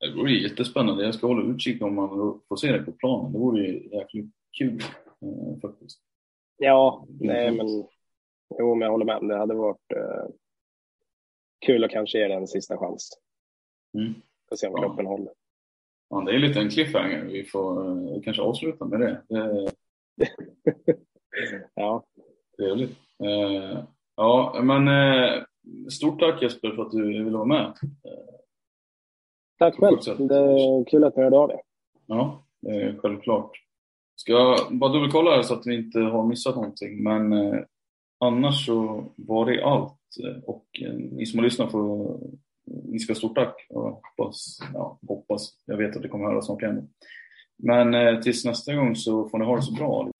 Det 0.00 0.14
vore 0.16 0.32
jättespännande. 0.32 1.04
Jag 1.04 1.14
ska 1.14 1.26
hålla 1.26 1.50
utkik 1.54 1.82
om 1.82 1.94
man 1.94 2.08
får 2.48 2.56
se 2.56 2.72
det 2.72 2.82
på 2.82 2.92
planen. 2.92 3.32
Det 3.32 3.38
vore 3.38 3.66
ju 3.66 3.88
jäkligt 3.88 4.30
kul 4.58 4.80
eh, 5.22 5.60
faktiskt. 5.62 6.00
Ja, 6.56 7.06
nej 7.20 7.50
men 7.52 7.66
jo, 8.58 8.74
men 8.74 8.86
jag 8.86 8.90
håller 8.92 9.04
med. 9.04 9.28
Det 9.28 9.36
hade 9.36 9.54
varit 9.54 9.92
eh, 9.96 10.24
kul 11.66 11.84
att 11.84 11.90
kanske 11.90 12.18
ge 12.18 12.28
det 12.28 12.34
en 12.34 12.46
sista 12.46 12.76
chans. 12.76 13.10
Mm. 13.98 14.14
Får 14.48 14.56
se 14.56 14.66
om 14.66 14.72
Ja. 14.76 14.82
kroppen 14.82 15.06
håller. 15.06 15.32
Ja, 16.10 16.20
det 16.20 16.32
är 16.34 16.38
lite 16.38 16.60
en 16.60 16.70
cliffhanger. 16.70 17.24
Vi 17.24 17.44
får 17.44 17.88
eh, 18.16 18.22
kanske 18.22 18.42
avsluta 18.42 18.84
med 18.84 19.00
det. 19.00 19.22
Det 19.28 19.70
Ja, 21.74 22.04
trevligt. 22.56 22.96
Eh, 23.24 23.84
ja, 24.16 24.60
men 24.62 24.88
eh, 24.88 25.42
stort 25.90 26.20
tack 26.20 26.42
Jesper 26.42 26.70
för 26.70 26.82
att 26.82 26.90
du 26.92 27.06
ville 27.06 27.30
vara 27.30 27.44
med. 27.44 27.72
tack 29.58 29.74
själv. 29.76 30.28
Det 30.28 30.36
är 30.36 30.84
kul 30.84 31.04
att 31.04 31.16
ni 31.16 31.22
hörde 31.22 31.38
av 31.38 31.50
er. 31.50 31.60
Ja, 32.06 32.42
självklart. 32.98 33.50
Ska 34.16 34.32
jag 34.32 34.78
bara 34.78 34.92
dubbelkolla 34.92 35.30
här 35.30 35.42
så 35.42 35.54
att 35.54 35.66
vi 35.66 35.74
inte 35.74 36.00
har 36.00 36.26
missat 36.26 36.54
någonting. 36.54 37.02
Men 37.02 37.32
annars 38.20 38.66
så 38.66 39.04
var 39.16 39.46
det 39.46 39.64
allt. 39.64 39.97
Eh, 40.24 40.42
och 40.44 40.66
eh, 40.84 40.92
ni 40.92 41.26
som 41.26 41.38
har 41.38 41.44
lyssnat 41.44 41.70
får 41.70 42.20
ni 42.84 42.98
ska 42.98 43.12
ha 43.12 43.18
stort 43.18 43.34
tack. 43.34 43.66
Och 43.70 43.82
jag 43.86 43.90
hoppas, 43.90 44.58
ja, 44.74 44.98
hoppas, 45.08 45.52
jag 45.66 45.76
vet 45.76 45.96
att 45.96 46.02
det 46.02 46.08
kommer 46.08 46.24
höras 46.24 46.46
snart 46.46 46.62
igen. 46.62 46.88
Men 47.56 47.94
eh, 47.94 48.20
tills 48.20 48.44
nästa 48.44 48.74
gång 48.74 48.96
så 48.96 49.28
får 49.28 49.38
ni 49.38 49.44
ha 49.44 49.56
det 49.56 49.62
så 49.62 49.72
bra. 49.72 50.10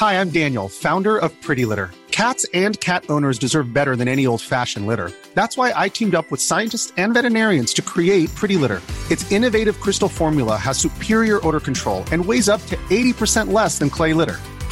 Hi, 0.00 0.14
I'm 0.20 0.30
Daniel, 0.30 0.68
founder 0.68 1.16
of 1.16 1.32
Pretty 1.40 1.64
Litter. 1.64 1.90
Cats 2.10 2.46
and 2.54 2.78
cat 2.80 3.04
owners 3.08 3.38
deserve 3.38 3.72
better 3.72 3.96
than 3.96 4.08
any 4.08 4.26
old 4.26 4.40
fashioned 4.40 4.86
litter. 4.86 5.10
That's 5.34 5.56
why 5.56 5.72
I 5.74 5.88
teamed 5.88 6.14
up 6.14 6.30
with 6.30 6.40
scientists 6.40 6.92
and 6.96 7.14
veterinarians 7.14 7.74
to 7.74 7.82
create 7.82 8.32
Pretty 8.34 8.56
Litter. 8.56 8.80
Its 9.10 9.30
innovative 9.32 9.80
crystal 9.80 10.08
formula 10.08 10.56
has 10.56 10.78
superior 10.78 11.40
odor 11.46 11.60
control 11.60 12.04
and 12.12 12.24
weighs 12.24 12.48
up 12.48 12.64
to 12.66 12.76
80% 12.90 13.52
less 13.52 13.78
than 13.78 13.90
clay 13.90 14.14
litter. 14.14 14.38